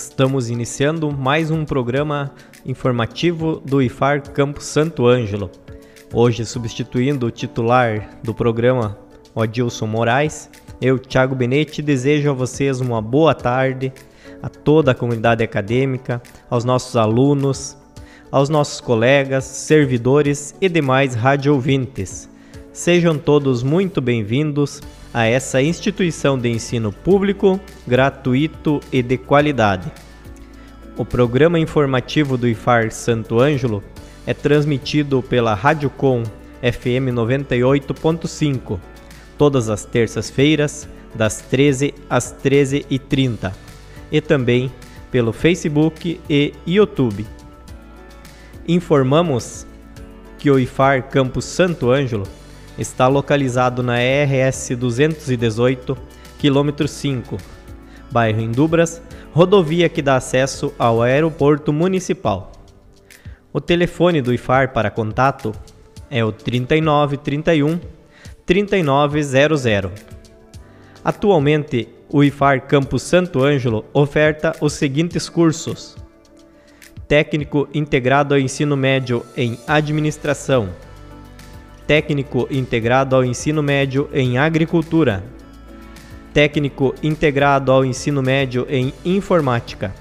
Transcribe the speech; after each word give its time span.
Estamos 0.00 0.48
iniciando 0.48 1.10
mais 1.10 1.50
um 1.50 1.64
programa 1.64 2.32
informativo 2.64 3.60
do 3.66 3.82
IFAR 3.82 4.22
Campo 4.30 4.62
Santo 4.62 5.08
Ângelo. 5.08 5.50
Hoje, 6.14 6.46
substituindo 6.46 7.26
o 7.26 7.32
titular 7.32 8.08
do 8.22 8.32
programa, 8.32 8.96
Odilson 9.34 9.88
Moraes, 9.88 10.48
eu, 10.80 11.00
Thiago 11.00 11.34
Benetti, 11.34 11.82
desejo 11.82 12.30
a 12.30 12.32
vocês 12.32 12.80
uma 12.80 13.02
boa 13.02 13.34
tarde, 13.34 13.92
a 14.40 14.48
toda 14.48 14.92
a 14.92 14.94
comunidade 14.94 15.42
acadêmica, 15.42 16.22
aos 16.48 16.64
nossos 16.64 16.94
alunos, 16.94 17.76
aos 18.30 18.48
nossos 18.48 18.80
colegas, 18.80 19.42
servidores 19.44 20.54
e 20.60 20.68
demais 20.68 21.16
rádio 21.16 21.52
ouvintes. 21.52 22.30
Sejam 22.78 23.18
todos 23.18 23.64
muito 23.64 24.00
bem-vindos 24.00 24.80
a 25.12 25.26
essa 25.26 25.60
instituição 25.60 26.38
de 26.38 26.48
ensino 26.48 26.92
público, 26.92 27.58
gratuito 27.84 28.78
e 28.92 29.02
de 29.02 29.18
qualidade. 29.18 29.90
O 30.96 31.04
programa 31.04 31.58
informativo 31.58 32.38
do 32.38 32.46
IFAR 32.46 32.92
Santo 32.92 33.40
Ângelo 33.40 33.82
é 34.24 34.32
transmitido 34.32 35.20
pela 35.24 35.54
Rádio 35.54 35.90
Com 35.90 36.22
FM 36.22 37.10
98.5, 37.12 38.78
todas 39.36 39.68
as 39.68 39.84
terças-feiras, 39.84 40.88
das 41.12 41.40
13 41.40 41.92
às 42.08 42.32
13h30, 42.32 43.54
e 44.12 44.20
também 44.20 44.70
pelo 45.10 45.32
Facebook 45.32 46.20
e 46.30 46.54
YouTube. 46.64 47.26
Informamos 48.68 49.66
que 50.38 50.48
o 50.48 50.60
IFAR 50.60 51.08
Campus 51.08 51.44
Santo 51.44 51.90
Ângelo 51.90 52.37
está 52.78 53.08
localizado 53.08 53.82
na 53.82 53.96
RS 53.96 54.76
218, 54.76 55.98
quilômetro 56.38 56.86
5, 56.86 57.36
bairro 58.10 58.40
Indubras, 58.40 59.02
rodovia 59.32 59.88
que 59.88 60.00
dá 60.00 60.16
acesso 60.16 60.72
ao 60.78 61.02
aeroporto 61.02 61.72
municipal. 61.72 62.52
O 63.52 63.60
telefone 63.60 64.22
do 64.22 64.32
IFAR 64.32 64.72
para 64.72 64.90
contato 64.90 65.52
é 66.08 66.24
o 66.24 66.30
3931 66.30 67.80
3900. 68.46 69.90
Atualmente, 71.04 71.88
o 72.08 72.22
IFAR 72.22 72.66
Campus 72.66 73.02
Santo 73.02 73.42
Ângelo 73.42 73.84
oferta 73.92 74.54
os 74.60 74.72
seguintes 74.74 75.28
cursos: 75.28 75.96
Técnico 77.06 77.68
integrado 77.74 78.34
ao 78.34 78.40
ensino 78.40 78.76
médio 78.76 79.24
em 79.36 79.58
Administração 79.66 80.70
técnico 81.88 82.46
integrado 82.50 83.16
ao 83.16 83.24
ensino 83.24 83.62
médio 83.62 84.10
em 84.12 84.36
agricultura, 84.36 85.24
técnico 86.34 86.94
integrado 87.02 87.72
ao 87.72 87.82
ensino 87.82 88.22
médio 88.22 88.66
em 88.68 88.92
informática, 89.06 89.94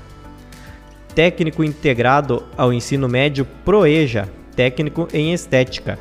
técnico 1.16 1.64
integrado 1.64 2.44
ao 2.58 2.74
ensino 2.74 3.08
médio 3.08 3.48
Proeja, 3.64 4.28
técnico 4.54 5.08
em 5.14 5.32
estética, 5.32 5.98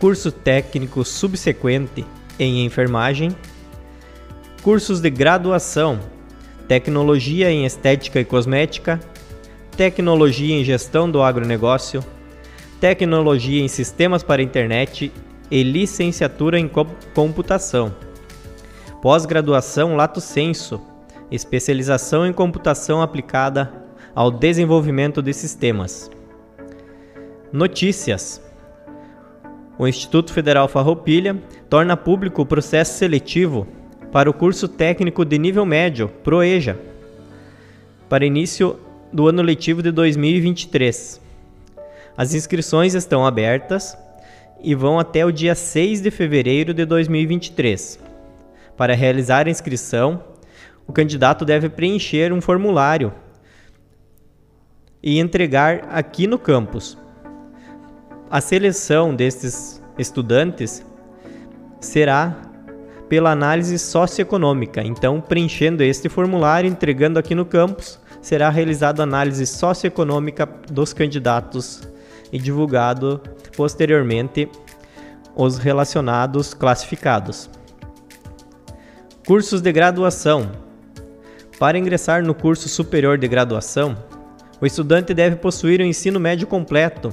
curso 0.00 0.32
técnico 0.32 1.04
subsequente 1.04 2.04
em 2.36 2.64
enfermagem, 2.64 3.30
cursos 4.64 5.00
de 5.00 5.10
graduação, 5.10 6.00
tecnologia 6.66 7.52
em 7.52 7.64
estética 7.64 8.18
e 8.18 8.24
cosmética, 8.24 8.98
tecnologia 9.76 10.56
em 10.56 10.64
gestão 10.64 11.08
do 11.08 11.22
agronegócio, 11.22 12.04
tecnologia 12.80 13.62
em 13.62 13.68
sistemas 13.68 14.22
para 14.22 14.42
internet 14.42 15.12
e 15.50 15.62
licenciatura 15.62 16.58
em 16.58 16.68
computação. 17.14 17.94
Pós-graduação 19.02 19.96
Lato 19.96 20.20
Senso, 20.20 20.80
especialização 21.30 22.26
em 22.26 22.32
computação 22.32 23.02
aplicada 23.02 23.70
ao 24.14 24.30
desenvolvimento 24.30 25.20
de 25.20 25.34
sistemas. 25.34 26.10
Notícias. 27.52 28.42
O 29.78 29.86
Instituto 29.86 30.32
Federal 30.32 30.66
Farroupilha 30.66 31.36
torna 31.68 31.96
público 31.96 32.42
o 32.42 32.46
processo 32.46 32.98
seletivo 32.98 33.66
para 34.10 34.28
o 34.28 34.34
curso 34.34 34.66
técnico 34.66 35.24
de 35.24 35.38
nível 35.38 35.66
médio, 35.66 36.08
PROEJA, 36.22 36.78
para 38.08 38.24
início 38.24 38.78
do 39.12 39.28
ano 39.28 39.42
letivo 39.42 39.82
de 39.82 39.90
2023. 39.90 41.29
As 42.20 42.34
inscrições 42.34 42.92
estão 42.92 43.24
abertas 43.24 43.96
e 44.62 44.74
vão 44.74 44.98
até 44.98 45.24
o 45.24 45.32
dia 45.32 45.54
6 45.54 46.02
de 46.02 46.10
fevereiro 46.10 46.74
de 46.74 46.84
2023. 46.84 47.98
Para 48.76 48.94
realizar 48.94 49.46
a 49.46 49.50
inscrição, 49.50 50.22
o 50.86 50.92
candidato 50.92 51.46
deve 51.46 51.70
preencher 51.70 52.30
um 52.30 52.42
formulário 52.42 53.10
e 55.02 55.18
entregar 55.18 55.88
aqui 55.90 56.26
no 56.26 56.38
campus. 56.38 56.98
A 58.30 58.38
seleção 58.42 59.14
destes 59.14 59.82
estudantes 59.96 60.84
será 61.80 62.36
pela 63.08 63.30
análise 63.30 63.78
socioeconômica. 63.78 64.82
Então, 64.82 65.22
preenchendo 65.22 65.82
este 65.82 66.10
formulário, 66.10 66.68
entregando 66.68 67.18
aqui 67.18 67.34
no 67.34 67.46
campus, 67.46 67.98
será 68.20 68.50
realizada 68.50 69.02
a 69.02 69.04
análise 69.04 69.46
socioeconômica 69.46 70.46
dos 70.70 70.92
candidatos 70.92 71.88
e 72.32 72.38
divulgado 72.38 73.20
posteriormente 73.56 74.48
os 75.34 75.58
relacionados 75.58 76.54
classificados. 76.54 77.50
Cursos 79.26 79.60
de 79.60 79.72
graduação. 79.72 80.50
Para 81.58 81.78
ingressar 81.78 82.24
no 82.24 82.34
curso 82.34 82.68
superior 82.68 83.18
de 83.18 83.28
graduação, 83.28 83.96
o 84.60 84.66
estudante 84.66 85.14
deve 85.14 85.36
possuir 85.36 85.80
o 85.80 85.84
ensino 85.84 86.18
médio 86.18 86.46
completo 86.46 87.12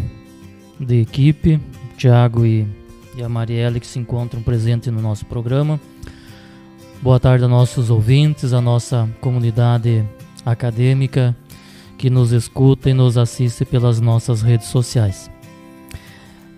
de 0.80 1.02
equipe, 1.02 1.60
Tiago 1.98 2.46
e, 2.46 2.68
e 3.18 3.24
a 3.24 3.28
Marielle, 3.28 3.80
que 3.80 3.88
se 3.88 3.98
encontram 3.98 4.42
presentes 4.44 4.94
no 4.94 5.02
nosso 5.02 5.26
programa. 5.26 5.80
Boa 7.02 7.20
tarde 7.20 7.46
a 7.46 7.48
nossos 7.48 7.90
ouvintes, 7.90 8.54
a 8.54 8.62
nossa 8.62 9.10
comunidade 9.20 10.06
acadêmica 10.46 11.36
que 11.98 12.10
nos 12.10 12.32
escuta 12.32 12.90
e 12.90 12.94
nos 12.94 13.18
assiste 13.18 13.66
pelas 13.66 14.00
nossas 14.00 14.42
redes 14.42 14.68
sociais. 14.68 15.32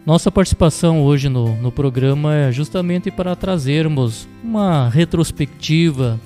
Nossa 0.06 0.31
participação 0.31 1.03
hoje 1.03 1.29
no, 1.29 1.56
no 1.57 1.71
programa 1.71 2.33
é 2.33 2.51
justamente 2.51 3.12
para 3.12 3.35
trazermos 3.35 4.27
uma 4.44 4.89
retrospectiva 4.89 6.19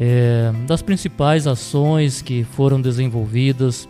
é, 0.00 0.52
das 0.66 0.82
principais 0.82 1.46
ações 1.46 2.22
que 2.22 2.44
foram 2.44 2.80
desenvolvidas 2.80 3.88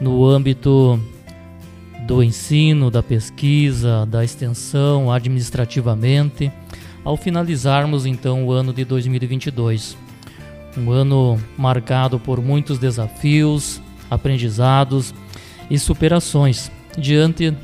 no 0.00 0.24
âmbito 0.24 1.00
do 2.06 2.22
ensino, 2.22 2.90
da 2.90 3.02
pesquisa, 3.02 4.06
da 4.06 4.24
extensão, 4.24 5.12
administrativamente, 5.12 6.50
ao 7.04 7.16
finalizarmos 7.16 8.06
então 8.06 8.46
o 8.46 8.52
ano 8.52 8.72
de 8.72 8.84
2022. 8.84 9.96
Um 10.76 10.90
ano 10.90 11.38
marcado 11.56 12.18
por 12.18 12.40
muitos 12.40 12.78
desafios, 12.78 13.80
aprendizados 14.10 15.14
e 15.70 15.78
superações 15.78 16.70
diante 16.96 17.54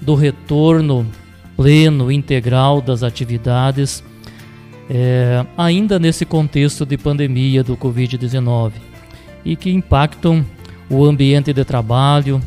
do 0.00 0.14
retorno 0.14 1.06
pleno, 1.56 2.10
integral 2.10 2.80
das 2.80 3.02
atividades, 3.02 4.02
é, 4.88 5.44
ainda 5.58 5.98
nesse 5.98 6.24
contexto 6.24 6.86
de 6.86 6.96
pandemia 6.96 7.62
do 7.62 7.76
Covid-19 7.76 8.72
e 9.44 9.54
que 9.56 9.70
impactam 9.70 10.44
o 10.90 11.04
ambiente 11.04 11.52
de 11.52 11.64
trabalho, 11.64 12.42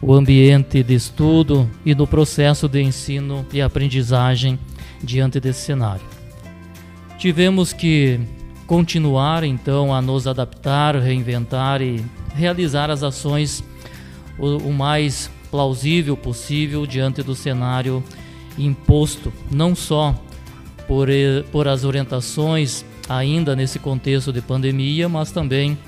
o 0.00 0.12
ambiente 0.12 0.82
de 0.82 0.94
estudo 0.94 1.70
e 1.86 1.94
no 1.94 2.08
processo 2.08 2.68
de 2.68 2.82
ensino 2.82 3.46
e 3.52 3.62
aprendizagem 3.62 4.58
diante 5.00 5.38
desse 5.38 5.60
cenário. 5.60 6.04
Tivemos 7.16 7.72
que 7.72 8.18
continuar 8.66 9.44
então 9.44 9.94
a 9.94 10.02
nos 10.02 10.26
adaptar, 10.26 10.96
reinventar 10.96 11.80
e 11.80 12.04
realizar 12.34 12.90
as 12.90 13.04
ações 13.04 13.62
o, 14.36 14.56
o 14.56 14.72
mais 14.72 15.30
plausível 15.48 16.16
possível 16.16 16.84
diante 16.84 17.22
do 17.22 17.34
cenário 17.34 18.02
imposto, 18.58 19.32
não 19.50 19.74
só 19.74 20.14
por, 20.88 21.08
por 21.52 21.68
as 21.68 21.84
orientações 21.84 22.84
ainda 23.08 23.54
nesse 23.54 23.78
contexto 23.78 24.32
de 24.32 24.40
pandemia, 24.40 25.08
mas 25.08 25.30
também 25.30 25.78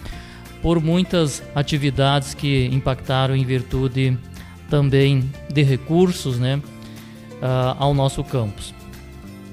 por 0.64 0.82
muitas 0.82 1.42
atividades 1.54 2.32
que 2.32 2.70
impactaram 2.72 3.36
em 3.36 3.44
virtude 3.44 4.16
também 4.70 5.30
de 5.52 5.62
recursos 5.62 6.38
né, 6.38 6.56
uh, 6.56 7.76
ao 7.78 7.92
nosso 7.92 8.24
campus. 8.24 8.72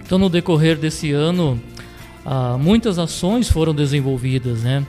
Então, 0.06 0.18
no 0.18 0.30
decorrer 0.30 0.78
desse 0.78 1.12
ano, 1.12 1.62
uh, 2.26 2.58
muitas 2.58 2.98
ações 2.98 3.52
foram 3.52 3.76
desenvolvidas, 3.76 4.64
né? 4.64 4.88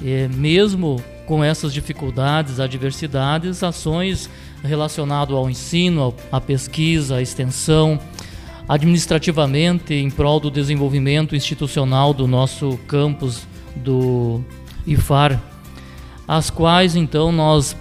E 0.00 0.26
mesmo 0.34 1.04
com 1.26 1.44
essas 1.44 1.70
dificuldades, 1.70 2.58
adversidades, 2.58 3.62
ações 3.62 4.30
relacionadas 4.64 5.36
ao 5.36 5.50
ensino, 5.50 6.14
à 6.32 6.40
pesquisa, 6.40 7.16
à 7.16 7.22
extensão, 7.22 8.00
administrativamente 8.66 9.92
em 9.92 10.10
prol 10.10 10.40
do 10.40 10.50
desenvolvimento 10.50 11.36
institucional 11.36 12.14
do 12.14 12.26
nosso 12.26 12.78
campus 12.88 13.46
do 13.76 14.42
IFAR, 14.86 15.40
as 16.26 16.50
quais 16.50 16.96
então 16.96 17.32
nós 17.32 17.76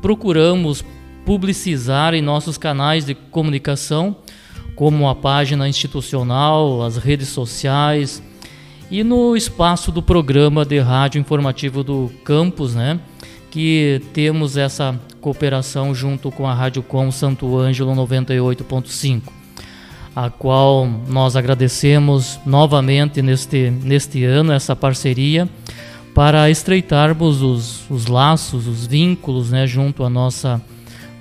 procuramos 0.00 0.84
publicizar 1.24 2.14
em 2.14 2.22
nossos 2.22 2.56
canais 2.56 3.04
de 3.04 3.14
comunicação, 3.14 4.16
como 4.74 5.08
a 5.08 5.14
página 5.14 5.68
institucional, 5.68 6.82
as 6.82 6.96
redes 6.96 7.28
sociais 7.28 8.22
e 8.90 9.04
no 9.04 9.36
espaço 9.36 9.92
do 9.92 10.02
programa 10.02 10.64
de 10.64 10.78
rádio 10.78 11.20
informativo 11.20 11.84
do 11.84 12.10
campus, 12.24 12.74
né? 12.74 12.98
Que 13.50 14.00
temos 14.12 14.56
essa 14.56 14.98
cooperação 15.20 15.94
junto 15.94 16.30
com 16.30 16.46
a 16.46 16.54
Rádio 16.54 16.82
Com 16.82 17.10
Santo 17.10 17.58
Ângelo 17.58 17.92
98.5, 17.94 19.22
a 20.14 20.30
qual 20.30 20.86
nós 21.08 21.36
agradecemos 21.36 22.38
novamente 22.46 23.20
neste, 23.20 23.70
neste 23.70 24.24
ano 24.24 24.52
essa 24.52 24.74
parceria 24.74 25.48
para 26.18 26.50
estreitarmos 26.50 27.42
os, 27.42 27.88
os 27.88 28.08
laços, 28.08 28.66
os 28.66 28.84
vínculos 28.84 29.52
né, 29.52 29.68
junto 29.68 30.02
à 30.02 30.10
nossa 30.10 30.60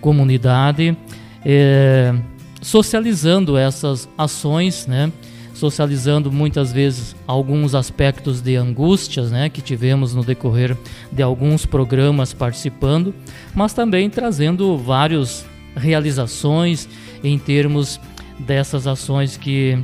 comunidade, 0.01 0.97
é, 1.45 2.15
socializando 2.63 3.55
essas 3.55 4.09
ações, 4.17 4.87
né, 4.87 5.11
socializando 5.53 6.31
muitas 6.31 6.73
vezes 6.73 7.15
alguns 7.27 7.75
aspectos 7.75 8.41
de 8.41 8.55
angústias 8.55 9.29
né, 9.29 9.49
que 9.49 9.61
tivemos 9.61 10.15
no 10.15 10.23
decorrer 10.23 10.75
de 11.11 11.21
alguns 11.21 11.63
programas 11.63 12.33
participando, 12.33 13.13
mas 13.53 13.73
também 13.73 14.09
trazendo 14.09 14.79
várias 14.79 15.45
realizações 15.75 16.89
em 17.23 17.37
termos 17.37 17.99
dessas 18.39 18.87
ações 18.87 19.37
que, 19.37 19.77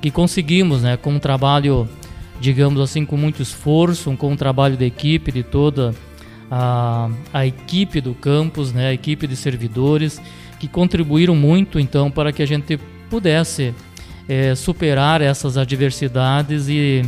que 0.00 0.10
conseguimos 0.10 0.80
né, 0.80 0.96
com 0.96 1.12
um 1.12 1.18
trabalho 1.18 1.86
digamos 2.40 2.80
assim, 2.80 3.04
com 3.04 3.16
muito 3.16 3.42
esforço, 3.42 4.10
com 4.16 4.32
o 4.32 4.36
trabalho 4.36 4.76
da 4.76 4.86
equipe, 4.86 5.30
de 5.30 5.42
toda 5.42 5.94
a, 6.50 7.10
a 7.32 7.46
equipe 7.46 8.00
do 8.00 8.14
campus, 8.14 8.72
né, 8.72 8.88
a 8.88 8.92
equipe 8.92 9.26
de 9.26 9.36
servidores, 9.36 10.20
que 10.58 10.66
contribuíram 10.66 11.36
muito 11.36 11.78
então 11.78 12.10
para 12.10 12.32
que 12.32 12.42
a 12.42 12.46
gente 12.46 12.78
pudesse 13.08 13.74
é, 14.28 14.54
superar 14.54 15.20
essas 15.20 15.56
adversidades 15.56 16.68
e, 16.68 17.02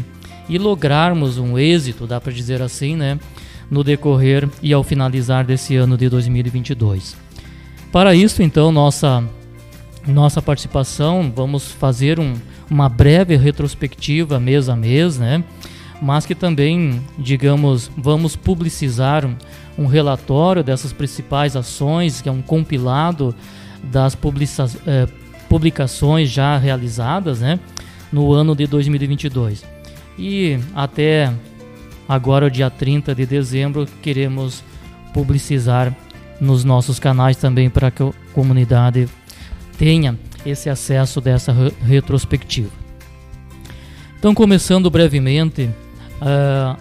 e 0.49 0.59
lograrmos 0.59 1.39
um 1.39 1.59
êxito, 1.59 2.07
dá 2.07 2.21
para 2.21 2.33
dizer 2.33 2.61
assim, 2.61 2.95
né, 2.95 3.19
no 3.71 3.83
decorrer 3.83 4.49
e 4.63 4.73
ao 4.73 4.83
finalizar 4.83 5.45
desse 5.45 5.77
ano 5.77 5.97
de 5.97 6.09
2022. 6.09 7.17
Para 7.91 8.15
isso, 8.15 8.43
então, 8.43 8.73
nossa 8.73 9.23
nossa 10.07 10.43
participação, 10.43 11.33
vamos 11.35 11.71
fazer 11.71 12.19
um, 12.19 12.35
uma 12.71 12.89
breve 12.89 13.37
retrospectiva 13.37 14.41
mês 14.41 14.69
a 14.69 14.77
mês, 14.77 15.19
né? 15.19 15.45
Mas 16.01 16.27
que 16.27 16.35
também, 16.35 17.01
digamos, 17.17 17.91
vamos 17.97 18.35
publicizar 18.35 19.25
um, 19.25 19.37
um 19.79 19.87
relatório 19.87 20.65
dessas 20.65 20.93
principais 20.93 21.55
ações, 21.55 22.21
que 22.21 22.29
é 22.29 22.33
um 22.33 22.43
compilado 22.43 23.35
das 23.85 24.19
eh, 24.87 25.07
publicações 25.49 26.29
já 26.29 26.57
realizadas, 26.59 27.41
né? 27.41 27.61
No 28.13 28.33
ano 28.33 28.57
de 28.57 28.67
2022. 28.67 29.65
E 30.19 30.59
até 30.75 31.33
agora, 32.09 32.51
dia 32.51 32.69
30 32.69 33.15
de 33.15 33.25
dezembro, 33.25 33.87
queremos 34.03 34.65
publicizar 35.15 35.95
nos 36.41 36.65
nossos 36.65 36.99
canais 36.99 37.37
também 37.37 37.71
para 37.71 37.91
que 37.91 38.03
a 38.03 38.13
comunidade 38.35 39.09
tenha 39.79 40.19
esse 40.45 40.69
acesso 40.69 41.21
dessa 41.21 41.55
retrospectiva. 41.85 42.71
Então, 44.19 44.35
começando 44.35 44.89
brevemente, 44.91 45.71
uh, 46.21 46.77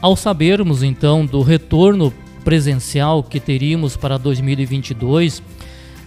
ao 0.00 0.14
sabermos 0.16 0.82
então 0.82 1.24
do 1.24 1.42
retorno 1.42 2.12
presencial 2.44 3.22
que 3.22 3.40
teríamos 3.40 3.96
para 3.96 4.18
2022, 4.18 5.42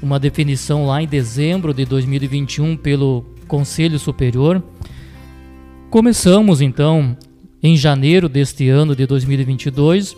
uma 0.02 0.20
definição 0.20 0.86
lá 0.86 1.02
em 1.02 1.08
dezembro 1.08 1.74
de 1.74 1.86
2021 1.86 2.78
pelo 2.78 3.26
Conselho 3.48 4.00
Superior, 4.00 4.64
começamos 5.90 6.62
então 6.62 7.18
em 7.62 7.76
janeiro 7.76 8.30
deste 8.30 8.70
ano 8.70 8.96
de 8.96 9.06
2022 9.06 10.16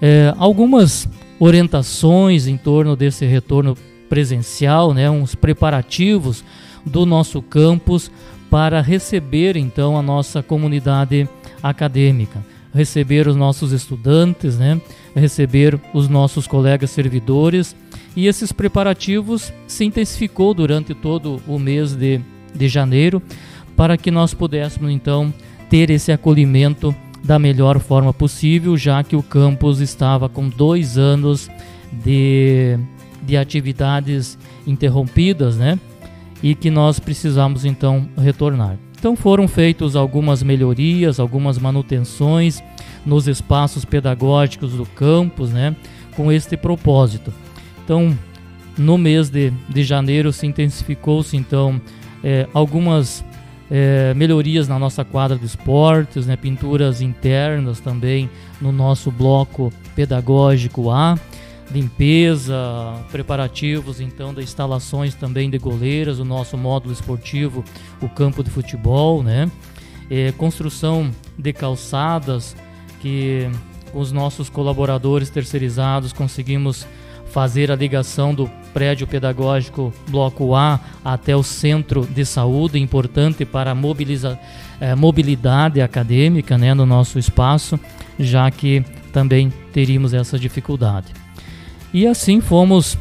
eh, 0.00 0.34
algumas 0.38 1.08
orientações 1.38 2.46
em 2.46 2.56
torno 2.56 2.94
desse 2.94 3.24
retorno 3.26 3.76
presencial, 4.08 4.94
né, 4.94 5.10
uns 5.10 5.34
preparativos 5.34 6.44
do 6.84 7.04
nosso 7.04 7.42
campus 7.42 8.10
para 8.50 8.80
receber 8.80 9.56
então 9.56 9.98
a 9.98 10.02
nossa 10.02 10.42
comunidade 10.42 11.28
acadêmica, 11.62 12.44
receber 12.72 13.26
os 13.26 13.34
nossos 13.34 13.72
estudantes, 13.72 14.58
né, 14.58 14.80
receber 15.14 15.80
os 15.92 16.08
nossos 16.08 16.46
colegas 16.46 16.90
servidores. 16.90 17.74
E 18.14 18.26
esses 18.26 18.52
preparativos 18.52 19.52
se 19.66 19.84
intensificou 19.84 20.54
durante 20.54 20.94
todo 20.94 21.40
o 21.46 21.58
mês 21.58 21.94
de, 21.94 22.20
de 22.54 22.68
janeiro 22.68 23.22
para 23.76 23.96
que 23.96 24.10
nós 24.10 24.32
pudéssemos 24.32 24.90
então 24.90 25.32
ter 25.68 25.90
esse 25.90 26.12
acolhimento 26.12 26.94
da 27.22 27.38
melhor 27.38 27.80
forma 27.80 28.12
possível, 28.14 28.76
já 28.76 29.02
que 29.02 29.16
o 29.16 29.22
campus 29.22 29.80
estava 29.80 30.28
com 30.28 30.48
dois 30.48 30.96
anos 30.96 31.50
de, 31.92 32.78
de 33.26 33.36
atividades 33.36 34.38
interrompidas, 34.66 35.56
né? 35.56 35.78
E 36.42 36.54
que 36.54 36.70
nós 36.70 37.00
precisamos 37.00 37.64
então 37.64 38.08
retornar. 38.16 38.78
Então 38.98 39.16
foram 39.16 39.46
feitas 39.48 39.96
algumas 39.96 40.42
melhorias, 40.42 41.18
algumas 41.18 41.58
manutenções 41.58 42.62
nos 43.04 43.28
espaços 43.28 43.84
pedagógicos 43.84 44.72
do 44.72 44.86
campus, 44.86 45.50
né? 45.50 45.74
Com 46.14 46.30
este 46.30 46.56
propósito. 46.56 47.32
Então, 47.84 48.16
no 48.76 48.98
mês 48.98 49.30
de, 49.30 49.52
de 49.68 49.84
janeiro 49.84 50.32
se 50.32 50.46
intensificou-se 50.46 51.36
então 51.36 51.80
é, 52.22 52.46
algumas 52.52 53.24
é, 53.70 54.12
melhorias 54.14 54.68
na 54.68 54.78
nossa 54.78 55.04
quadra 55.04 55.36
de 55.36 55.46
esportes, 55.46 56.26
né, 56.26 56.36
pinturas 56.36 57.00
internas 57.00 57.80
também 57.80 58.28
no 58.60 58.72
nosso 58.72 59.10
bloco 59.10 59.72
pedagógico 59.94 60.90
A, 60.90 61.18
limpeza, 61.70 62.56
preparativos 63.10 64.00
então 64.00 64.32
das 64.32 64.44
instalações 64.44 65.14
também 65.14 65.50
de 65.50 65.58
goleiras, 65.58 66.18
o 66.18 66.24
nosso 66.24 66.56
módulo 66.56 66.92
esportivo, 66.92 67.64
o 68.00 68.08
campo 68.08 68.42
de 68.42 68.50
futebol, 68.50 69.22
né, 69.22 69.50
é, 70.10 70.32
construção 70.32 71.10
de 71.38 71.52
calçadas 71.52 72.56
que 73.00 73.48
com 73.92 74.00
os 74.00 74.12
nossos 74.12 74.48
colaboradores 74.48 75.30
terceirizados 75.30 76.12
conseguimos 76.12 76.86
fazer 77.36 77.70
a 77.70 77.76
ligação 77.76 78.34
do 78.34 78.50
prédio 78.72 79.06
pedagógico 79.06 79.92
Bloco 80.08 80.54
A 80.54 80.80
até 81.04 81.36
o 81.36 81.42
centro 81.42 82.06
de 82.06 82.24
saúde, 82.24 82.78
importante 82.78 83.44
para 83.44 83.72
a 83.72 83.76
eh, 84.80 84.94
mobilidade 84.94 85.80
acadêmica 85.80 86.56
né, 86.56 86.72
no 86.72 86.86
nosso 86.86 87.18
espaço, 87.18 87.78
já 88.18 88.50
que 88.50 88.84
também 89.12 89.52
teríamos 89.72 90.14
essa 90.14 90.38
dificuldade. 90.38 91.25
E 91.96 92.06
assim 92.06 92.42
fomos, 92.42 92.98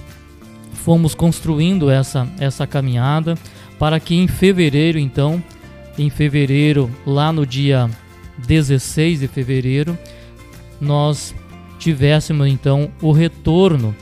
fomos 0.71 1.13
construindo 1.13 1.89
essa, 1.89 2.25
essa 2.39 2.65
caminhada 2.65 3.35
para 3.77 3.99
que 3.99 4.15
em 4.15 4.25
fevereiro, 4.25 4.97
então, 4.97 5.43
em 5.99 6.09
fevereiro, 6.09 6.89
lá 7.05 7.33
no 7.33 7.45
dia 7.45 7.89
16 8.37 9.19
de 9.19 9.27
fevereiro, 9.27 9.97
nós 10.79 11.35
tivéssemos 11.77 12.47
então 12.47 12.89
o 13.01 13.11
retorno 13.11 13.93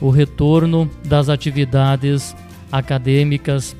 o 0.00 0.10
retorno 0.10 0.90
das 1.04 1.28
atividades 1.28 2.34
acadêmicas 2.72 3.76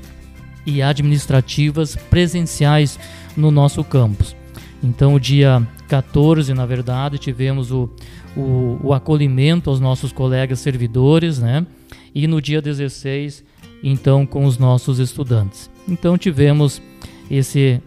e 0.65 0.81
administrativas 0.81 1.97
presenciais 2.09 2.97
no 3.35 3.51
nosso 3.51 3.83
campus. 3.83 4.33
Então, 4.81 5.15
o 5.15 5.19
dia 5.19 5.61
14, 5.93 6.55
na 6.55 6.65
verdade, 6.65 7.19
tivemos 7.19 7.71
o, 7.71 7.87
o, 8.35 8.79
o, 8.81 8.93
acolhimento 8.95 9.69
aos 9.69 9.79
nossos 9.79 10.11
colegas 10.11 10.57
servidores, 10.57 11.37
né? 11.37 11.67
E 12.15 12.25
no 12.25 12.41
dia 12.41 12.59
16, 12.59 13.43
então, 13.83 14.25
com 14.25 14.43
os 14.45 14.57
nossos 14.57 14.97
estudantes. 14.97 15.69
Então, 15.87 16.17
tivemos 16.17 16.81
esse, 17.29 17.79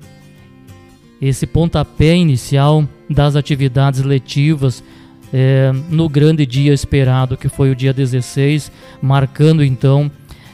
esse 1.20 1.48
pontapé 1.48 2.14
inicial 2.14 2.86
das 3.10 3.34
atividades 3.34 4.02
letivas 4.02 4.84
é, 5.32 5.72
no 5.90 6.08
grande 6.08 6.46
dia 6.46 6.72
esperado, 6.72 7.36
que 7.36 7.48
foi 7.48 7.72
o 7.72 7.74
dia 7.74 7.92
16, 7.92 8.70
marcando 9.02 9.64
então 9.64 10.08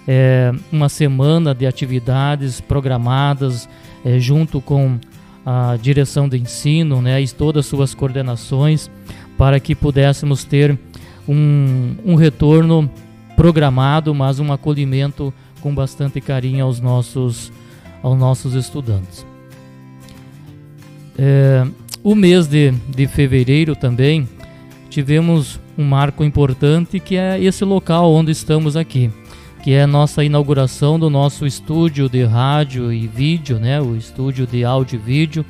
é, 0.09 0.51
uma 0.73 0.89
semana 0.89 1.55
de 1.55 1.67
atividades 1.67 2.63
programadas 2.63 3.69
é, 4.03 4.19
junto 4.19 4.59
com 4.59 4.99
a 5.45 5.77
direção 5.81 6.29
de 6.29 6.39
ensino 6.39 7.03
né, 7.03 7.21
e 7.21 7.29
todas 7.29 7.65
as 7.65 7.67
suas 7.67 7.95
coordenações, 7.95 8.91
para 9.37 9.59
que 9.59 9.75
pudéssemos 9.75 10.45
ter 10.45 10.79
um, 11.29 11.97
um 12.05 12.15
retorno 12.15 12.91
programado, 13.37 14.15
mas 14.15 14.39
um 14.39 14.53
acolhimento 14.53 15.33
com 15.61 15.75
bastante 15.75 16.21
carinho 16.21 16.65
aos 16.65 16.81
nossos, 16.81 17.53
aos 18.03 18.19
nossos 18.19 18.55
estudantes. 18.55 19.27
É, 21.19 21.67
o 22.03 22.15
mês 22.15 22.47
de, 22.47 22.73
de 22.89 23.07
fevereiro 23.07 23.77
também 23.77 24.29
tivemos 24.91 25.61
um 25.77 25.85
marco 25.85 26.23
importante 26.25 27.01
que 27.01 27.17
é 27.17 27.43
esse 27.43 27.65
local 27.65 28.13
onde 28.13 28.33
estamos 28.33 28.77
aqui, 28.77 29.11
que 29.63 29.73
é 29.75 29.83
a 29.83 29.87
nossa 29.87 30.25
inauguração 30.25 30.99
do 30.99 31.09
nosso 31.09 31.47
estúdio 31.47 32.09
de 32.09 32.25
rádio 32.25 32.93
e 32.93 33.07
vídeo, 33.07 33.61
né, 33.61 33.81
o 33.81 33.95
estúdio 33.95 34.45
de 34.45 34.65
áudio 34.65 34.97
e 34.97 34.99
vídeo, 34.99 35.47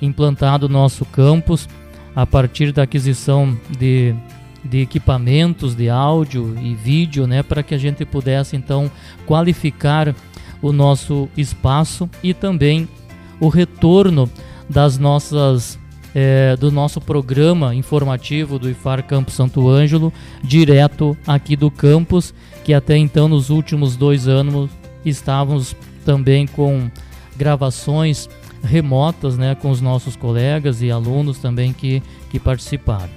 implantado 0.00 0.68
no 0.68 0.74
nosso 0.74 1.06
campus 1.06 1.66
a 2.14 2.26
partir 2.26 2.70
da 2.70 2.82
aquisição 2.82 3.58
de, 3.78 4.14
de 4.62 4.80
equipamentos 4.80 5.74
de 5.74 5.88
áudio 5.88 6.54
e 6.60 6.74
vídeo, 6.74 7.26
né, 7.26 7.42
para 7.42 7.62
que 7.62 7.74
a 7.74 7.78
gente 7.78 8.04
pudesse 8.04 8.56
então 8.56 8.90
qualificar 9.24 10.14
o 10.60 10.70
nosso 10.70 11.26
espaço 11.34 12.10
e 12.22 12.34
também 12.34 12.86
o 13.40 13.48
retorno 13.48 14.30
das 14.68 14.98
nossas 14.98 15.78
é, 16.18 16.56
do 16.56 16.72
nosso 16.72 16.98
programa 16.98 17.74
informativo 17.74 18.58
do 18.58 18.70
IFAR 18.70 19.02
Campo 19.02 19.30
Santo 19.30 19.68
Ângelo, 19.68 20.10
direto 20.42 21.14
aqui 21.26 21.54
do 21.54 21.70
campus, 21.70 22.32
que 22.66 22.74
até 22.74 22.96
então, 22.96 23.28
nos 23.28 23.48
últimos 23.48 23.96
dois 23.96 24.26
anos, 24.26 24.68
estávamos 25.04 25.76
também 26.04 26.48
com 26.48 26.90
gravações 27.36 28.28
remotas 28.60 29.38
né, 29.38 29.54
com 29.54 29.70
os 29.70 29.80
nossos 29.80 30.16
colegas 30.16 30.82
e 30.82 30.90
alunos 30.90 31.38
também 31.38 31.72
que, 31.72 32.02
que 32.28 32.40
participaram. 32.40 33.08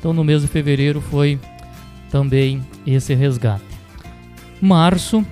Então, 0.00 0.12
no 0.12 0.24
mês 0.24 0.42
de 0.42 0.48
fevereiro 0.48 1.00
foi 1.00 1.38
também 2.10 2.60
esse 2.84 3.14
resgate. 3.14 3.62
Março, 4.60 5.24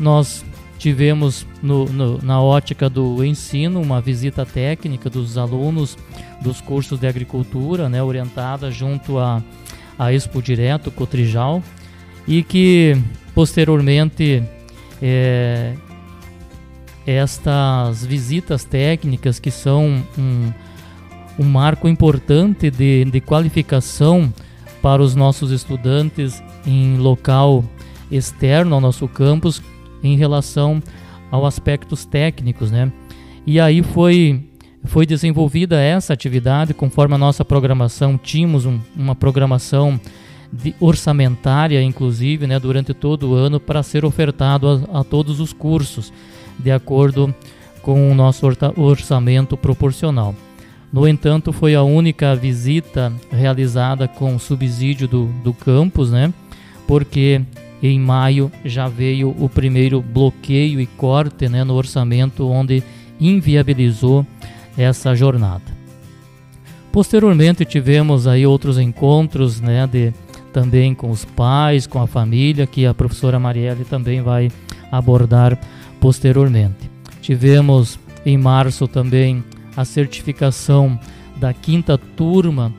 nós 0.00 0.44
tivemos 0.76 1.46
no, 1.62 1.84
no, 1.84 2.18
na 2.20 2.42
ótica 2.42 2.90
do 2.90 3.24
ensino 3.24 3.80
uma 3.80 4.00
visita 4.00 4.44
técnica 4.44 5.08
dos 5.08 5.38
alunos 5.38 5.96
dos 6.42 6.60
cursos 6.60 6.98
de 6.98 7.06
agricultura, 7.06 7.88
né, 7.88 8.02
orientada 8.02 8.68
junto 8.68 9.16
a, 9.16 9.40
a 9.96 10.12
Expo 10.12 10.42
Direto 10.42 10.90
Cotrijal 10.90 11.62
e 12.26 12.42
que 12.42 12.96
posteriormente 13.34 14.42
é, 15.00 15.74
estas 17.06 18.04
visitas 18.04 18.64
técnicas 18.64 19.38
que 19.38 19.50
são 19.50 20.02
um, 20.18 20.52
um 21.38 21.44
marco 21.44 21.88
importante 21.88 22.70
de, 22.70 23.04
de 23.04 23.20
qualificação 23.20 24.32
para 24.82 25.02
os 25.02 25.14
nossos 25.14 25.50
estudantes 25.50 26.42
em 26.66 26.96
local 26.96 27.64
externo 28.10 28.74
ao 28.74 28.80
nosso 28.80 29.06
campus 29.08 29.62
em 30.02 30.16
relação 30.16 30.82
aos 31.30 31.46
aspectos 31.46 32.04
técnicos, 32.04 32.70
né? 32.70 32.92
E 33.46 33.60
aí 33.60 33.82
foi 33.82 34.42
foi 34.84 35.04
desenvolvida 35.04 35.80
essa 35.80 36.12
atividade 36.12 36.72
conforme 36.72 37.16
a 37.16 37.18
nossa 37.18 37.44
programação. 37.44 38.16
Tínhamos 38.16 38.64
um, 38.66 38.78
uma 38.96 39.16
programação 39.16 40.00
de, 40.52 40.74
orçamentária, 40.80 41.82
inclusive, 41.82 42.46
né, 42.46 42.58
durante 42.58 42.94
todo 42.94 43.30
o 43.30 43.34
ano 43.34 43.58
para 43.58 43.82
ser 43.82 44.04
ofertado 44.04 44.88
a, 44.92 45.00
a, 45.00 45.04
todos 45.04 45.40
os 45.40 45.52
cursos, 45.52 46.12
de 46.58 46.70
acordo 46.70 47.34
com 47.82 48.10
o 48.10 48.14
nosso 48.14 48.46
orçamento 48.76 49.56
proporcional. 49.56 50.34
No 50.92 51.06
entanto, 51.06 51.52
foi 51.52 51.74
a 51.74 51.82
única 51.82 52.34
visita 52.34 53.12
realizada 53.30 54.08
com 54.08 54.38
subsídio 54.38 55.06
do, 55.06 55.26
do 55.44 55.52
campus, 55.52 56.10
né, 56.10 56.32
porque 56.86 57.42
em 57.82 58.00
maio 58.00 58.50
já 58.64 58.88
veio 58.88 59.34
o 59.38 59.48
primeiro 59.48 60.00
bloqueio 60.00 60.80
e 60.80 60.86
corte 60.86 61.48
né, 61.48 61.62
no 61.64 61.74
orçamento, 61.74 62.48
onde 62.48 62.82
inviabilizou 63.20 64.26
essa 64.76 65.14
jornada. 65.14 65.76
Posteriormente 66.92 67.64
tivemos 67.64 68.26
aí 68.26 68.46
outros 68.46 68.78
encontros, 68.78 69.60
né, 69.60 69.86
de 69.86 70.14
também 70.56 70.94
com 70.94 71.10
os 71.10 71.22
pais, 71.22 71.86
com 71.86 72.00
a 72.00 72.06
família, 72.06 72.66
que 72.66 72.86
a 72.86 72.94
professora 72.94 73.38
Marielle 73.38 73.84
também 73.84 74.22
vai 74.22 74.50
abordar 74.90 75.58
posteriormente. 76.00 76.90
Tivemos 77.20 77.98
em 78.24 78.38
março 78.38 78.88
também 78.88 79.44
a 79.76 79.84
certificação 79.84 80.98
da 81.36 81.52
quinta 81.52 81.98
turma 81.98 82.72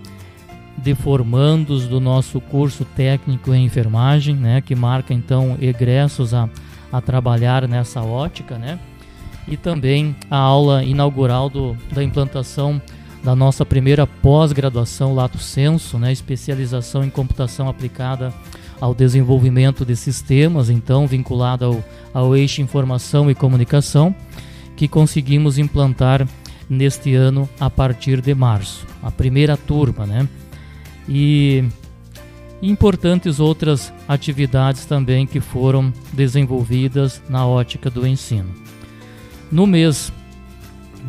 de 0.75 0.95
formandos 0.95 1.85
do 1.85 1.99
nosso 1.99 2.41
curso 2.41 2.83
técnico 2.83 3.53
em 3.53 3.65
enfermagem, 3.65 4.35
né, 4.35 4.59
que 4.59 4.73
marca 4.73 5.13
então 5.13 5.55
egressos 5.61 6.33
a, 6.33 6.49
a 6.91 6.99
trabalhar 6.99 7.67
nessa 7.67 8.01
ótica, 8.01 8.57
né? 8.57 8.79
e 9.47 9.55
também 9.55 10.15
a 10.31 10.37
aula 10.37 10.83
inaugural 10.83 11.47
do, 11.47 11.77
da 11.91 12.03
implantação 12.03 12.81
da 13.23 13.35
nossa 13.35 13.65
primeira 13.65 14.05
pós-graduação 14.07 15.13
Lato 15.13 15.37
Senso, 15.37 15.97
né, 15.97 16.11
especialização 16.11 17.03
em 17.03 17.09
computação 17.09 17.67
aplicada 17.67 18.33
ao 18.79 18.93
desenvolvimento 18.93 19.85
de 19.85 19.95
sistemas, 19.95 20.69
então 20.69 21.07
vinculado 21.07 21.65
ao, 21.65 21.83
ao 22.13 22.35
eixo 22.35 22.61
informação 22.61 23.29
e 23.29 23.35
comunicação, 23.35 24.15
que 24.75 24.87
conseguimos 24.87 25.57
implantar 25.57 26.27
neste 26.69 27.15
ano 27.15 27.49
a 27.59 27.69
partir 27.69 28.21
de 28.21 28.35
março, 28.35 28.85
a 29.01 29.09
primeira 29.09 29.57
turma, 29.57 30.05
né? 30.05 30.27
E 31.09 31.63
importantes 32.61 33.39
outras 33.39 33.93
atividades 34.07 34.85
também 34.85 35.25
que 35.25 35.39
foram 35.39 35.93
desenvolvidas 36.13 37.21
na 37.29 37.47
ótica 37.47 37.89
do 37.89 38.05
ensino. 38.05 38.49
No 39.51 39.65
mês 39.65 40.11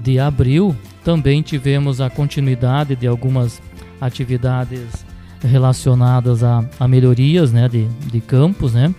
de 0.03 0.19
abril, 0.19 0.77
também 1.09 1.41
tivemos 1.41 2.03
a 2.03 2.11
continuidade 2.11 2.95
de 2.95 3.07
algumas 3.07 3.63
atividades 3.99 5.07
relacionadas 5.41 6.45
a, 6.45 6.63
a 6.79 6.87
melhorias 6.87 7.51
né, 7.51 7.67
de, 7.67 7.87
de 7.87 8.21
campos. 8.21 8.75
Né? 8.75 8.95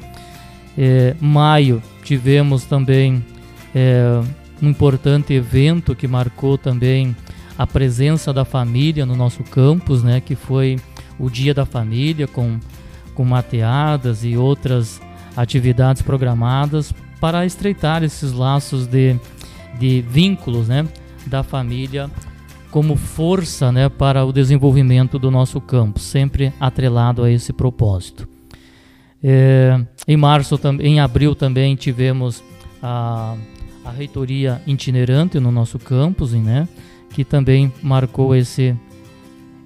É, 0.75 1.15
maio 1.21 1.83
tivemos 2.03 2.65
também 2.65 3.23
é, 3.75 4.19
um 4.59 4.69
importante 4.69 5.33
evento 5.33 5.93
que 5.93 6.07
marcou 6.07 6.57
também 6.57 7.15
a 7.55 7.67
presença 7.67 8.33
da 8.33 8.43
família 8.43 9.05
no 9.05 9.15
nosso 9.15 9.43
campus, 9.43 10.01
né, 10.01 10.19
que 10.19 10.33
foi 10.33 10.79
o 11.19 11.29
Dia 11.29 11.53
da 11.53 11.63
Família 11.63 12.27
com, 12.27 12.59
com 13.13 13.23
mateadas 13.23 14.23
e 14.23 14.35
outras 14.35 14.99
atividades 15.37 16.01
programadas 16.01 16.91
para 17.21 17.45
estreitar 17.45 18.03
esses 18.03 18.31
laços 18.31 18.87
de, 18.87 19.15
de 19.77 20.03
vínculos 20.09 20.67
né, 20.67 20.87
da 21.29 21.43
família 21.43 22.09
como 22.71 22.95
força 22.95 23.71
né, 23.71 23.89
para 23.89 24.23
o 24.25 24.31
desenvolvimento 24.31 25.17
do 25.17 25.31
nosso 25.31 25.59
campo, 25.59 25.99
sempre 25.99 26.53
atrelado 26.59 27.23
a 27.23 27.31
esse 27.31 27.51
propósito. 27.51 28.27
É, 29.23 29.79
em 30.07 30.15
março, 30.15 30.59
em 30.79 30.99
abril 30.99 31.35
também 31.35 31.75
tivemos 31.75 32.43
a, 32.81 33.35
a 33.83 33.91
reitoria 33.91 34.61
itinerante 34.67 35.39
no 35.39 35.51
nosso 35.51 35.79
campus, 35.79 36.33
né, 36.33 36.67
que 37.11 37.23
também 37.25 37.73
marcou 37.81 38.35
esse, 38.35 38.75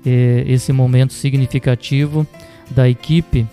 é, 0.05 0.43
esse 0.47 0.71
momento 0.71 1.13
significativo 1.13 2.25
da 2.71 2.89
equipe 2.89 3.45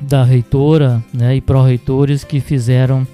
da 0.00 0.24
reitora 0.24 1.02
né, 1.12 1.36
e 1.36 1.40
pró-reitores 1.40 2.24
que 2.24 2.40
fizeram 2.40 3.06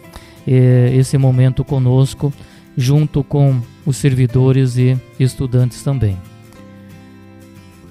é, 0.46 0.92
esse 0.94 1.16
momento 1.16 1.64
conosco, 1.64 2.32
junto 2.76 3.22
com 3.22 3.60
os 3.84 3.96
servidores 3.96 4.76
e 4.76 4.96
estudantes 5.18 5.82
também. 5.82 6.16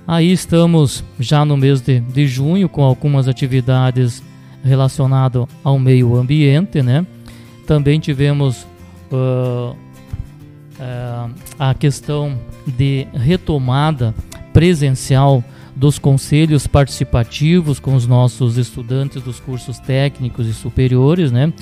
Aí 0.07 0.31
estamos 0.31 1.03
já 1.19 1.45
no 1.45 1.55
mês 1.55 1.79
de, 1.81 1.99
de 1.99 2.27
junho 2.27 2.67
com 2.67 2.83
algumas 2.83 3.27
atividades 3.27 4.21
relacionadas 4.63 5.45
ao 5.63 5.79
meio 5.79 6.15
ambiente, 6.15 6.81
né? 6.81 7.05
Também 7.65 7.99
tivemos 7.99 8.67
uh, 9.11 9.75
uh, 9.75 11.33
a 11.57 11.73
questão 11.73 12.37
de 12.65 13.07
retomada 13.13 14.13
presencial 14.51 15.43
dos 15.75 15.97
conselhos 15.97 16.67
participativos 16.67 17.79
com 17.79 17.95
os 17.95 18.05
nossos 18.05 18.57
estudantes 18.57 19.21
dos 19.23 19.39
cursos 19.39 19.79
técnicos 19.79 20.47
e 20.47 20.53
superiores, 20.53 21.31
né? 21.31 21.53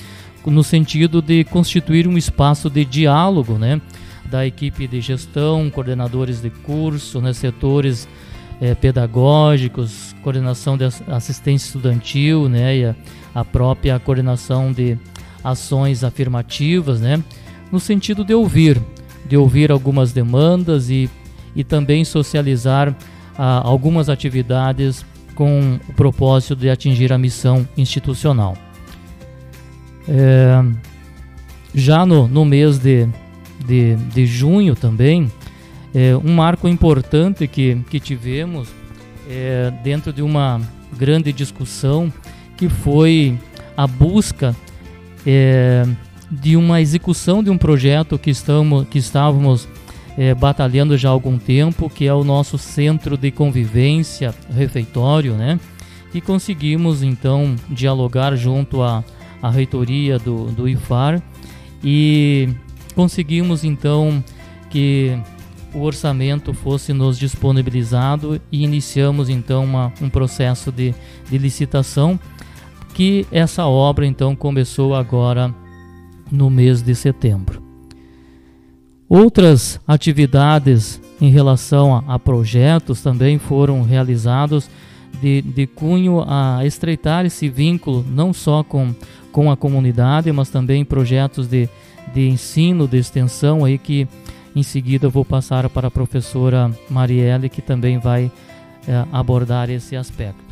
No 0.46 0.64
sentido 0.64 1.22
de 1.22 1.44
constituir 1.44 2.08
um 2.08 2.18
espaço 2.18 2.70
de 2.70 2.84
diálogo, 2.86 3.58
né? 3.58 3.82
da 4.30 4.46
equipe 4.46 4.88
de 4.88 5.02
gestão, 5.02 5.70
coordenadores 5.70 6.42
de 6.42 6.50
curso, 6.50 7.20
né, 7.20 7.34
setores 7.34 8.08
é, 8.62 8.76
pedagógicos, 8.76 10.16
coordenação 10.22 10.78
de 10.78 10.86
assistência 11.08 11.68
estudantil, 11.68 12.48
né, 12.48 12.78
e 12.78 12.86
a, 12.86 12.96
a, 13.34 13.44
própria 13.44 13.98
coordenação 14.00 14.72
de 14.72 14.98
ações 15.44 16.04
afirmativas, 16.04 17.02
né, 17.02 17.24
no 17.72 17.80
sentido 17.80 18.24
de 18.24 18.34
ouvir, 18.34 18.80
de 19.28 19.36
ouvir 19.36 19.72
algumas 19.72 20.12
demandas 20.12 20.90
e, 20.90 21.10
e 21.56 21.64
também 21.64 22.06
socializar 22.06 22.96
ah, 23.38 23.62
algumas 23.64 24.10
atividades 24.10 25.06
com 25.36 25.80
o 25.88 25.94
propósito 25.94 26.56
de 26.56 26.70
atingir 26.70 27.14
a 27.14 27.18
missão 27.18 27.68
institucional. 27.78 28.58
É, 30.10 30.64
já 31.74 32.06
no, 32.06 32.28
no 32.28 32.44
mês 32.44 32.80
de 32.80 33.08
de, 33.66 33.96
de 33.96 34.26
junho 34.26 34.76
também, 34.76 35.32
é, 35.94 36.16
um 36.16 36.34
marco 36.34 36.68
importante 36.68 37.48
que, 37.48 37.76
que 37.90 38.00
tivemos 38.00 38.70
é, 39.30 39.72
dentro 39.84 40.14
de 40.14 40.22
uma 40.22 40.62
grande 40.98 41.32
discussão 41.32 42.12
que 42.58 42.70
foi 42.70 43.38
a 43.76 43.88
busca 43.88 44.56
é, 45.26 45.86
de 46.30 46.56
uma 46.56 46.82
execução 46.82 47.44
de 47.44 47.50
um 47.50 47.58
projeto 47.58 48.18
que, 48.18 48.30
estamos, 48.30 48.88
que 48.88 49.00
estávamos 49.00 49.68
é, 50.18 50.34
batalhando 50.34 50.98
já 50.98 51.10
há 51.10 51.12
algum 51.12 51.38
tempo, 51.38 51.90
que 51.90 52.06
é 52.06 52.14
o 52.14 52.24
nosso 52.24 52.58
centro 52.58 53.18
de 53.18 53.32
convivência 53.32 54.34
refeitório, 54.54 55.34
né? 55.36 55.60
E 56.14 56.20
conseguimos 56.20 57.04
então 57.04 57.56
dialogar 57.70 58.36
junto 58.36 58.82
à, 58.82 59.04
à 59.42 59.50
reitoria 59.50 60.18
do, 60.20 60.46
do 60.46 60.68
IFAR 60.68 61.22
e 61.84 62.50
Conseguimos 63.00 63.64
então 63.64 64.22
que 64.70 65.18
o 65.74 65.84
orçamento 65.84 66.54
fosse 66.54 66.92
nos 66.92 67.18
disponibilizado 67.18 68.42
e 68.52 68.62
iniciamos 68.62 69.30
então 69.30 69.64
uma, 69.64 69.94
um 70.02 70.10
processo 70.10 70.70
de, 70.70 70.94
de 71.30 71.38
licitação 71.38 72.20
que 72.94 73.26
essa 73.32 73.66
obra 73.66 74.06
então 74.06 74.36
começou 74.36 74.94
agora 74.94 75.56
no 76.30 76.50
mês 76.50 76.82
de 76.82 76.94
setembro. 76.94 77.64
Outras 79.08 79.80
atividades 79.88 81.02
em 81.22 81.30
relação 81.30 81.96
a, 81.96 82.16
a 82.16 82.20
projetos 82.20 83.02
também 83.02 83.40
foram 83.40 83.82
realizados 83.82 84.70
de, 85.22 85.42
de, 85.42 85.68
cunho 85.68 86.24
a 86.28 86.66
estreitar 86.66 87.26
esse 87.26 87.50
vínculo 87.50 88.06
não 88.10 88.32
só 88.34 88.64
com, 88.64 88.94
com 89.32 89.52
a 89.52 89.58
comunidade, 89.58 90.32
mas 90.32 90.50
também 90.50 90.86
projetos 90.86 91.48
de, 91.48 91.68
de 92.14 92.28
ensino, 92.28 92.88
de 92.88 92.98
extensão 92.98 93.66
aí 93.66 93.78
que 93.78 94.08
em 94.56 94.64
seguida 94.64 95.08
eu 95.08 95.12
vou 95.12 95.26
passar 95.26 95.70
para 95.70 95.88
a 95.88 95.92
professora 95.92 96.72
Marielle 96.90 97.50
que 97.50 97.62
também 97.62 97.98
vai 97.98 98.32
é, 98.88 99.06
abordar 99.12 99.70
esse 99.70 99.96
aspecto. 99.96 100.50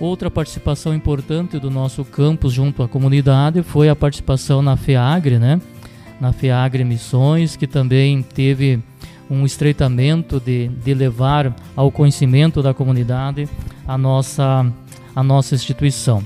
Outra 0.00 0.30
participação 0.30 0.92
importante 0.92 1.58
do 1.58 1.70
nosso 1.70 2.04
campus 2.04 2.52
junto 2.52 2.82
à 2.82 2.88
comunidade 2.88 3.62
foi 3.62 3.88
a 3.88 3.96
participação 3.96 4.60
na 4.60 4.76
FEAGRE, 4.76 5.38
né? 5.38 5.60
Na 6.20 6.32
FEAGRE 6.32 6.84
Missões, 6.84 7.56
que 7.56 7.66
também 7.66 8.22
teve 8.22 8.82
um 9.30 9.44
estreitamento 9.44 10.40
de, 10.40 10.68
de 10.68 10.94
levar 10.94 11.54
ao 11.74 11.90
conhecimento 11.90 12.62
da 12.62 12.74
comunidade 12.74 13.48
a 13.86 13.96
nossa, 13.96 14.66
a 15.14 15.22
nossa 15.22 15.54
instituição. 15.54 16.22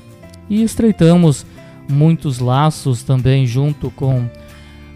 E 0.48 0.62
estreitamos 0.62 1.44
muitos 1.88 2.38
laços 2.38 3.02
também 3.02 3.46
junto 3.46 3.90
com, 3.90 4.28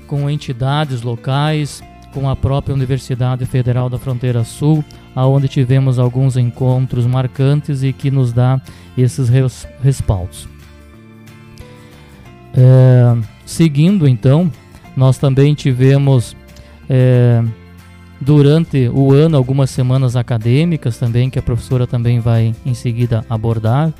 com 0.07 0.29
entidades 0.29 1.03
locais, 1.03 1.83
com 2.13 2.29
a 2.29 2.37
própria 2.37 2.75
Universidade 2.75 3.47
Federal 3.47 3.89
da 3.89 3.99
Fronteira 3.99 4.45
Sul, 4.45 4.85
aonde 5.15 5.49
tivemos 5.49 5.99
alguns 5.99 6.37
encontros 6.37 7.07
marcantes 7.07 7.83
e 7.83 7.93
que 7.93 8.11
nos 8.11 8.33
dá 8.33 8.61
esses 8.97 9.29
res, 9.29 9.67
respaldos. 9.83 10.49
É, 12.55 13.17
seguindo 13.47 14.07
então, 14.07 14.51
nós 14.95 15.17
também 15.17 15.55
tivemos 15.55 16.37
é, 16.89 17.43
durante 18.23 18.89
o 18.89 19.13
ano 19.13 19.37
algumas 19.37 19.71
semanas 19.71 20.15
acadêmicas 20.15 20.97
também 20.97 21.29
que 21.29 21.39
a 21.39 21.43
professora 21.43 21.87
também 21.87 22.21
vai 22.21 22.55
em 22.65 22.75
seguida 22.75 23.25
abordar. 23.29 23.93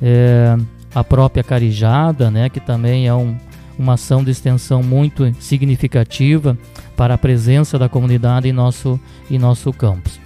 É, 0.00 0.56
a 0.94 1.04
própria 1.04 1.44
Carijada, 1.44 2.30
né, 2.30 2.48
que 2.48 2.60
também 2.60 3.06
é 3.06 3.14
um, 3.14 3.36
uma 3.78 3.94
ação 3.94 4.24
de 4.24 4.30
extensão 4.30 4.82
muito 4.82 5.32
significativa 5.38 6.56
para 6.96 7.14
a 7.14 7.18
presença 7.18 7.78
da 7.78 7.88
comunidade 7.88 8.48
em 8.48 8.52
nosso, 8.52 8.98
em 9.30 9.38
nosso 9.38 9.72
campus. 9.72 10.20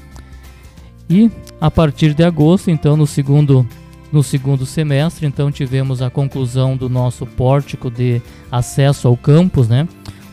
E 1.08 1.30
a 1.60 1.70
partir 1.70 2.14
de 2.14 2.24
agosto, 2.24 2.70
então, 2.70 2.96
no 2.96 3.06
segundo, 3.06 3.66
no 4.12 4.22
segundo 4.22 4.66
semestre, 4.66 5.26
então 5.26 5.52
tivemos 5.52 6.02
a 6.02 6.10
conclusão 6.10 6.76
do 6.76 6.88
nosso 6.88 7.24
pórtico 7.26 7.90
de 7.90 8.20
acesso 8.50 9.06
ao 9.06 9.16
campus, 9.16 9.68
né, 9.68 9.86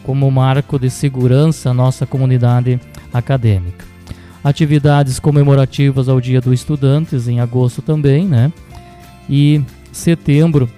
como 0.03 0.29
marco 0.29 0.77
de 0.77 0.89
segurança 0.89 1.69
à 1.69 1.73
nossa 1.73 2.05
comunidade 2.05 2.79
acadêmica. 3.13 3.85
Atividades 4.43 5.19
comemorativas 5.19 6.09
ao 6.09 6.19
Dia 6.19 6.41
dos 6.41 6.53
Estudantes 6.53 7.27
em 7.27 7.39
agosto 7.39 7.81
também, 7.81 8.27
né? 8.27 8.51
E 9.29 9.63
setembro, 9.91 10.69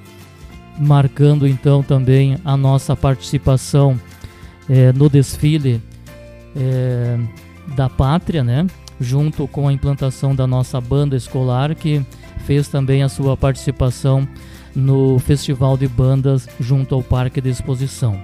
marcando 0.78 1.48
então 1.48 1.82
também 1.82 2.38
a 2.46 2.56
nossa 2.56 2.96
participação 2.96 4.00
é, 4.70 4.94
no 4.94 5.10
desfile 5.10 5.82
é, 6.56 7.18
da 7.76 7.90
pátria, 7.90 8.44
né? 8.44 8.68
junto 9.00 9.48
com 9.48 9.68
a 9.68 9.74
implantação 9.74 10.36
da 10.36 10.48
nossa 10.48 10.80
banda 10.80 11.16
escolar 11.16 11.76
que 11.76 12.06
fez 12.46 12.68
também 12.68 13.04
a 13.04 13.10
sua 13.10 13.36
participação 13.36 14.28
no 14.76 15.18
Festival 15.20 15.78
de 15.78 15.88
Bandas 15.88 16.48
junto 16.60 16.96
ao 16.96 17.04
Parque 17.04 17.42
de 17.42 17.50
Exposição. 17.50 18.20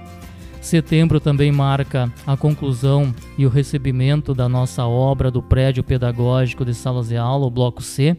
Setembro 0.62 1.18
também 1.18 1.50
marca 1.50 2.10
a 2.24 2.36
conclusão 2.36 3.12
e 3.36 3.44
o 3.44 3.48
recebimento 3.48 4.32
da 4.32 4.48
nossa 4.48 4.86
obra 4.86 5.28
do 5.28 5.42
prédio 5.42 5.82
pedagógico 5.82 6.64
de 6.64 6.72
salas 6.72 7.08
de 7.08 7.16
aula, 7.16 7.46
o 7.46 7.50
Bloco 7.50 7.82
C. 7.82 8.16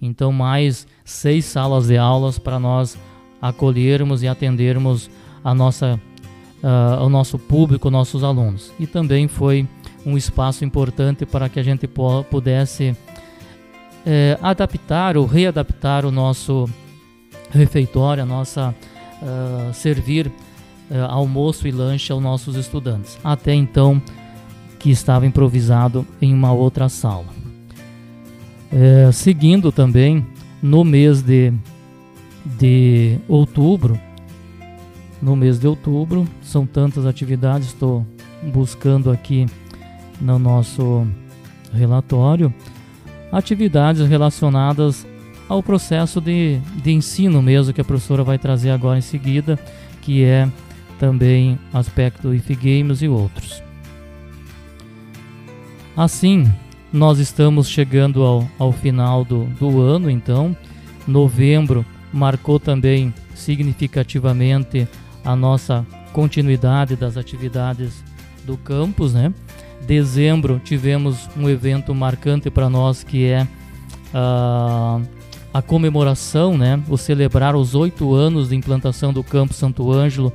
Então, 0.00 0.32
mais 0.32 0.86
seis 1.04 1.44
salas 1.44 1.88
de 1.88 1.98
aulas 1.98 2.38
para 2.38 2.58
nós 2.58 2.98
acolhermos 3.42 4.22
e 4.22 4.26
atendermos 4.26 5.10
a 5.44 5.54
nossa, 5.54 6.00
uh, 6.64 7.04
o 7.04 7.10
nosso 7.10 7.38
público, 7.38 7.90
nossos 7.90 8.24
alunos. 8.24 8.72
E 8.80 8.86
também 8.86 9.28
foi 9.28 9.68
um 10.04 10.16
espaço 10.16 10.64
importante 10.64 11.26
para 11.26 11.46
que 11.50 11.60
a 11.60 11.62
gente 11.62 11.86
pudesse 12.30 12.96
eh, 14.04 14.36
adaptar 14.42 15.16
ou 15.16 15.26
readaptar 15.26 16.04
o 16.04 16.10
nosso 16.10 16.68
refeitório, 17.50 18.24
a 18.24 18.26
nossa 18.26 18.74
uh, 19.22 19.72
servir 19.72 20.32
uh, 20.92 21.06
almoço 21.08 21.66
e 21.66 21.72
lanche 21.72 22.12
aos 22.12 22.22
nossos 22.22 22.54
estudantes. 22.54 23.18
Até 23.24 23.54
então, 23.54 24.00
que 24.78 24.90
estava 24.90 25.26
improvisado 25.26 26.06
em 26.20 26.34
uma 26.34 26.52
outra 26.52 26.88
sala. 26.88 27.26
É, 28.70 29.10
seguindo 29.12 29.70
também, 29.70 30.26
no 30.62 30.82
mês 30.82 31.22
de, 31.22 31.52
de 32.44 33.18
outubro, 33.28 33.98
no 35.20 35.36
mês 35.36 35.58
de 35.58 35.66
outubro, 35.66 36.26
são 36.42 36.66
tantas 36.66 37.06
atividades, 37.06 37.68
estou 37.68 38.06
buscando 38.42 39.10
aqui 39.10 39.46
no 40.20 40.38
nosso 40.38 41.06
relatório, 41.72 42.52
atividades 43.30 44.08
relacionadas 44.08 45.06
ao 45.48 45.62
processo 45.62 46.20
de, 46.20 46.58
de 46.82 46.92
ensino 46.92 47.42
mesmo 47.42 47.72
que 47.72 47.80
a 47.80 47.84
professora 47.84 48.24
vai 48.24 48.38
trazer 48.38 48.70
agora 48.70 48.98
em 48.98 49.02
seguida, 49.02 49.58
que 50.00 50.24
é 50.24 50.48
também 51.02 51.58
aspecto 51.74 52.32
IF 52.32 52.54
Games 52.54 53.02
e 53.02 53.08
outros. 53.08 53.60
Assim, 55.96 56.48
nós 56.92 57.18
estamos 57.18 57.68
chegando 57.68 58.22
ao, 58.22 58.48
ao 58.56 58.70
final 58.70 59.24
do, 59.24 59.46
do 59.58 59.80
ano, 59.80 60.08
então, 60.08 60.56
novembro 61.04 61.84
marcou 62.12 62.60
também 62.60 63.12
significativamente 63.34 64.86
a 65.24 65.34
nossa 65.34 65.84
continuidade 66.12 66.94
das 66.94 67.16
atividades 67.16 68.04
do 68.44 68.56
campus, 68.56 69.12
né? 69.12 69.34
Dezembro 69.84 70.60
tivemos 70.64 71.28
um 71.36 71.50
evento 71.50 71.92
marcante 71.92 72.48
para 72.48 72.70
nós 72.70 73.02
que 73.02 73.24
é 73.26 73.42
uh, 74.14 75.04
a 75.52 75.60
comemoração, 75.60 76.56
né, 76.56 76.80
o 76.88 76.96
celebrar 76.96 77.56
os 77.56 77.74
oito 77.74 78.14
anos 78.14 78.50
de 78.50 78.54
implantação 78.54 79.12
do 79.12 79.24
Campo 79.24 79.52
Santo 79.52 79.90
Ângelo 79.90 80.32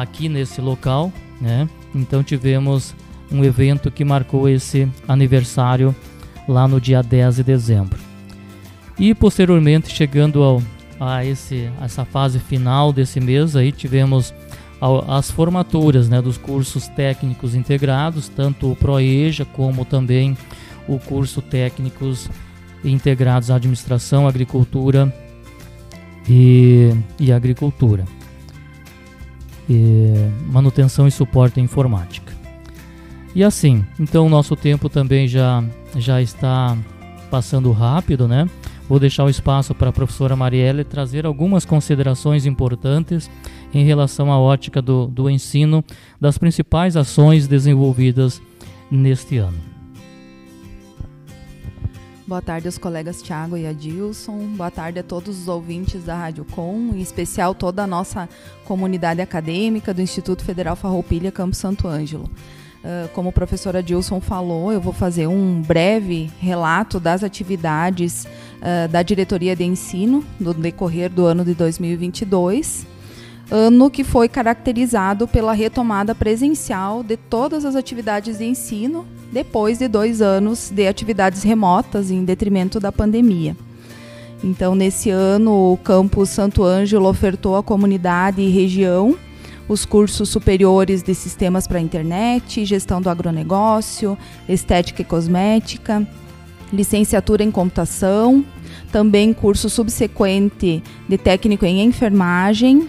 aqui 0.00 0.28
nesse 0.28 0.60
local, 0.60 1.12
né? 1.40 1.68
Então 1.94 2.22
tivemos 2.22 2.94
um 3.30 3.44
evento 3.44 3.90
que 3.90 4.04
marcou 4.04 4.48
esse 4.48 4.88
aniversário 5.08 5.94
lá 6.48 6.68
no 6.68 6.80
dia 6.80 7.02
10 7.02 7.36
de 7.36 7.42
dezembro. 7.42 7.98
E 8.98 9.14
posteriormente, 9.14 9.92
chegando 9.92 10.42
ao, 10.42 10.62
a 11.00 11.24
esse, 11.24 11.70
essa 11.82 12.04
fase 12.04 12.38
final 12.38 12.92
desse 12.92 13.20
mês, 13.20 13.56
aí 13.56 13.72
tivemos 13.72 14.32
as 15.08 15.30
formaturas 15.30 16.08
né, 16.08 16.20
dos 16.20 16.36
cursos 16.36 16.86
técnicos 16.88 17.54
integrados, 17.54 18.28
tanto 18.28 18.70
o 18.70 18.76
ProEja 18.76 19.44
como 19.44 19.84
também 19.84 20.36
o 20.86 20.98
curso 20.98 21.40
técnicos 21.40 22.28
integrados 22.84 23.50
à 23.50 23.56
administração, 23.56 24.28
agricultura 24.28 25.12
e, 26.28 26.90
e 27.18 27.32
agricultura. 27.32 28.04
Manutenção 30.48 31.06
e 31.06 31.10
suporte 31.10 31.60
à 31.60 31.62
informática. 31.62 32.32
E 33.34 33.44
assim, 33.44 33.84
então 34.00 34.26
o 34.26 34.30
nosso 34.30 34.56
tempo 34.56 34.88
também 34.88 35.28
já, 35.28 35.62
já 35.96 36.22
está 36.22 36.76
passando 37.30 37.70
rápido, 37.72 38.26
né? 38.26 38.48
Vou 38.88 39.00
deixar 39.00 39.24
o 39.24 39.28
espaço 39.28 39.74
para 39.74 39.90
a 39.90 39.92
professora 39.92 40.36
Marielle 40.36 40.84
trazer 40.84 41.26
algumas 41.26 41.64
considerações 41.64 42.46
importantes 42.46 43.30
em 43.74 43.84
relação 43.84 44.32
à 44.32 44.38
ótica 44.38 44.80
do, 44.80 45.06
do 45.06 45.28
ensino 45.28 45.84
das 46.20 46.38
principais 46.38 46.96
ações 46.96 47.48
desenvolvidas 47.48 48.40
neste 48.90 49.38
ano. 49.38 49.75
Boa 52.26 52.42
tarde 52.42 52.66
aos 52.66 52.76
colegas 52.76 53.22
Tiago 53.22 53.56
e 53.56 53.68
Adilson. 53.68 54.36
Boa 54.56 54.68
tarde 54.68 54.98
a 54.98 55.02
todos 55.04 55.42
os 55.42 55.46
ouvintes 55.46 56.02
da 56.02 56.16
Rádio 56.16 56.44
Com, 56.44 56.90
em 56.92 57.00
especial 57.00 57.54
toda 57.54 57.84
a 57.84 57.86
nossa 57.86 58.28
comunidade 58.64 59.20
acadêmica 59.20 59.94
do 59.94 60.02
Instituto 60.02 60.44
Federal 60.44 60.74
Farroupilha 60.74 61.30
Campo 61.30 61.54
Santo 61.54 61.86
Ângelo. 61.86 62.24
Uh, 62.24 63.08
como 63.14 63.28
o 63.28 63.32
professor 63.32 63.76
Adilson 63.76 64.20
falou, 64.20 64.72
eu 64.72 64.80
vou 64.80 64.92
fazer 64.92 65.28
um 65.28 65.62
breve 65.62 66.28
relato 66.40 66.98
das 66.98 67.22
atividades 67.22 68.24
uh, 68.24 68.88
da 68.90 69.04
diretoria 69.04 69.54
de 69.54 69.62
ensino 69.62 70.24
no 70.40 70.52
decorrer 70.52 71.08
do 71.08 71.26
ano 71.26 71.44
de 71.44 71.54
2022 71.54 72.88
ano 73.48 73.88
que 73.88 74.02
foi 74.02 74.28
caracterizado 74.28 75.28
pela 75.28 75.52
retomada 75.52 76.14
presencial 76.14 77.04
de 77.04 77.16
todas 77.16 77.64
as 77.64 77.76
atividades 77.76 78.38
de 78.38 78.44
ensino, 78.44 79.06
depois 79.32 79.78
de 79.78 79.88
dois 79.88 80.20
anos 80.22 80.70
de 80.70 80.86
atividades 80.86 81.42
remotas 81.42 82.10
em 82.10 82.24
detrimento 82.24 82.80
da 82.80 82.92
pandemia. 82.92 83.56
Então, 84.42 84.74
nesse 84.74 85.10
ano, 85.10 85.72
o 85.72 85.76
campus 85.78 86.28
Santo 86.28 86.62
Ângelo 86.62 87.08
ofertou 87.08 87.56
à 87.56 87.62
comunidade 87.62 88.40
e 88.42 88.50
região 88.50 89.16
os 89.68 89.84
cursos 89.84 90.28
superiores 90.28 91.02
de 91.02 91.14
sistemas 91.14 91.66
para 91.66 91.80
internet, 91.80 92.64
gestão 92.64 93.02
do 93.02 93.10
agronegócio, 93.10 94.16
estética 94.48 95.02
e 95.02 95.04
cosmética, 95.04 96.06
licenciatura 96.72 97.42
em 97.42 97.50
computação, 97.50 98.44
também 98.92 99.32
curso 99.32 99.68
subsequente 99.68 100.82
de 101.08 101.18
técnico 101.18 101.64
em 101.64 101.82
enfermagem, 101.82 102.88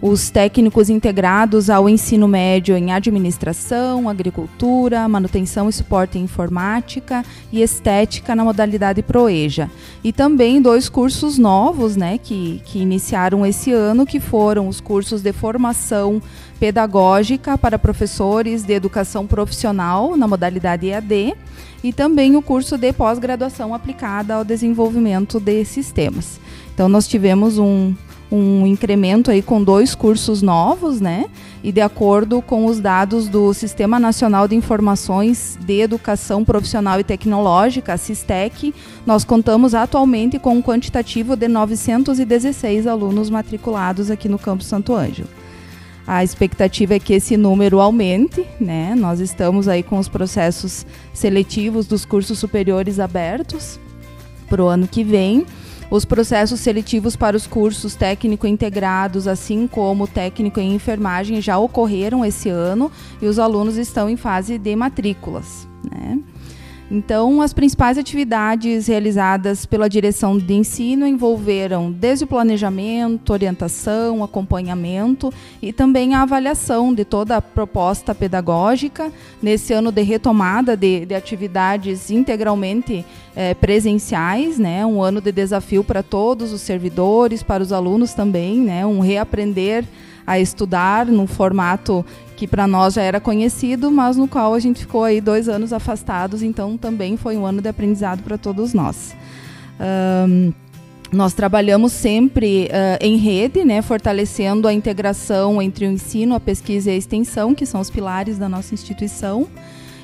os 0.00 0.28
técnicos 0.28 0.90
integrados 0.90 1.70
ao 1.70 1.88
ensino 1.88 2.28
médio 2.28 2.76
em 2.76 2.92
administração, 2.92 4.08
agricultura, 4.08 5.08
manutenção 5.08 5.68
e 5.68 5.72
suporte 5.72 6.18
em 6.18 6.22
informática 6.22 7.24
e 7.50 7.62
estética 7.62 8.34
na 8.34 8.44
modalidade 8.44 9.02
Proeja. 9.02 9.70
E 10.04 10.12
também 10.12 10.60
dois 10.60 10.88
cursos 10.88 11.38
novos 11.38 11.96
né, 11.96 12.18
que, 12.18 12.60
que 12.66 12.78
iniciaram 12.78 13.46
esse 13.46 13.72
ano, 13.72 14.04
que 14.04 14.20
foram 14.20 14.68
os 14.68 14.80
cursos 14.80 15.22
de 15.22 15.32
formação 15.32 16.20
pedagógica 16.60 17.56
para 17.56 17.78
professores 17.78 18.62
de 18.62 18.74
educação 18.74 19.26
profissional 19.26 20.16
na 20.16 20.28
modalidade 20.28 20.88
EAD 20.88 21.34
e 21.82 21.92
também 21.92 22.36
o 22.36 22.42
curso 22.42 22.76
de 22.76 22.92
pós-graduação 22.92 23.74
aplicada 23.74 24.34
ao 24.34 24.44
desenvolvimento 24.44 25.38
de 25.38 25.64
sistemas. 25.64 26.40
Então 26.74 26.88
nós 26.88 27.06
tivemos 27.08 27.58
um, 27.58 27.94
um 28.30 28.66
incremento 28.66 29.30
aí 29.30 29.40
com 29.40 29.62
dois 29.62 29.94
cursos 29.94 30.42
novos, 30.42 31.00
né? 31.00 31.26
E 31.62 31.70
de 31.70 31.80
acordo 31.80 32.42
com 32.42 32.66
os 32.66 32.80
dados 32.80 33.28
do 33.28 33.52
Sistema 33.54 34.00
Nacional 34.00 34.48
de 34.48 34.54
Informações 34.54 35.58
de 35.64 35.80
Educação 35.80 36.44
Profissional 36.44 36.98
e 36.98 37.04
Tecnológica, 37.04 37.96
SISTEC, 37.96 38.74
nós 39.04 39.24
contamos 39.24 39.74
atualmente 39.74 40.38
com 40.38 40.54
um 40.54 40.62
quantitativo 40.62 41.36
de 41.36 41.48
916 41.48 42.86
alunos 42.86 43.30
matriculados 43.30 44.10
aqui 44.10 44.28
no 44.28 44.38
Campo 44.38 44.64
Santo 44.64 44.94
Ângelo. 44.94 45.28
A 46.06 46.22
expectativa 46.22 46.94
é 46.94 47.00
que 47.00 47.14
esse 47.14 47.36
número 47.36 47.80
aumente, 47.80 48.46
né? 48.60 48.94
Nós 48.96 49.18
estamos 49.18 49.66
aí 49.66 49.82
com 49.82 49.98
os 49.98 50.08
processos 50.08 50.86
seletivos 51.12 51.86
dos 51.86 52.04
cursos 52.04 52.38
superiores 52.38 53.00
abertos 53.00 53.80
para 54.48 54.62
o 54.62 54.68
ano 54.68 54.86
que 54.86 55.02
vem 55.02 55.44
os 55.90 56.04
processos 56.04 56.60
seletivos 56.60 57.16
para 57.16 57.36
os 57.36 57.46
cursos 57.46 57.94
técnico 57.94 58.46
integrados, 58.46 59.28
assim 59.28 59.66
como 59.66 60.06
técnico 60.06 60.60
em 60.60 60.74
enfermagem, 60.74 61.40
já 61.40 61.58
ocorreram 61.58 62.24
esse 62.24 62.48
ano 62.48 62.90
e 63.20 63.26
os 63.26 63.38
alunos 63.38 63.76
estão 63.76 64.08
em 64.08 64.16
fase 64.16 64.58
de 64.58 64.74
matrículas. 64.74 65.68
Né? 65.90 66.18
Então, 66.88 67.42
as 67.42 67.52
principais 67.52 67.98
atividades 67.98 68.86
realizadas 68.86 69.66
pela 69.66 69.88
direção 69.88 70.38
de 70.38 70.54
ensino 70.54 71.04
envolveram 71.04 71.90
desde 71.90 72.24
o 72.24 72.28
planejamento, 72.28 73.32
orientação, 73.32 74.22
acompanhamento 74.22 75.32
e 75.60 75.72
também 75.72 76.14
a 76.14 76.22
avaliação 76.22 76.94
de 76.94 77.04
toda 77.04 77.36
a 77.36 77.42
proposta 77.42 78.14
pedagógica 78.14 79.12
nesse 79.42 79.72
ano 79.72 79.90
de 79.90 80.02
retomada 80.02 80.76
de, 80.76 81.04
de 81.04 81.14
atividades 81.14 82.08
integralmente 82.08 83.04
é, 83.34 83.52
presenciais, 83.52 84.56
né? 84.56 84.86
Um 84.86 85.02
ano 85.02 85.20
de 85.20 85.32
desafio 85.32 85.82
para 85.82 86.04
todos 86.04 86.52
os 86.52 86.60
servidores, 86.60 87.42
para 87.42 87.64
os 87.64 87.72
alunos 87.72 88.14
também, 88.14 88.60
né? 88.60 88.86
Um 88.86 89.00
reaprender 89.00 89.84
a 90.26 90.40
estudar 90.40 91.06
num 91.06 91.26
formato 91.26 92.04
que 92.36 92.46
para 92.46 92.66
nós 92.66 92.94
já 92.94 93.02
era 93.02 93.20
conhecido, 93.20 93.90
mas 93.90 94.16
no 94.16 94.28
qual 94.28 94.54
a 94.54 94.58
gente 94.58 94.80
ficou 94.80 95.04
aí 95.04 95.20
dois 95.20 95.48
anos 95.48 95.72
afastados, 95.72 96.42
então 96.42 96.76
também 96.76 97.16
foi 97.16 97.36
um 97.36 97.46
ano 97.46 97.62
de 97.62 97.68
aprendizado 97.68 98.22
para 98.22 98.36
todos 98.36 98.74
nós. 98.74 99.14
Um, 100.28 100.52
nós 101.12 101.32
trabalhamos 101.32 101.92
sempre 101.92 102.64
uh, 102.64 102.98
em 103.00 103.16
rede, 103.16 103.64
né, 103.64 103.80
fortalecendo 103.80 104.66
a 104.66 104.72
integração 104.72 105.62
entre 105.62 105.86
o 105.86 105.90
ensino, 105.90 106.34
a 106.34 106.40
pesquisa 106.40 106.90
e 106.90 106.94
a 106.94 106.96
extensão, 106.96 107.54
que 107.54 107.64
são 107.64 107.80
os 107.80 107.88
pilares 107.88 108.36
da 108.38 108.48
nossa 108.48 108.74
instituição, 108.74 109.46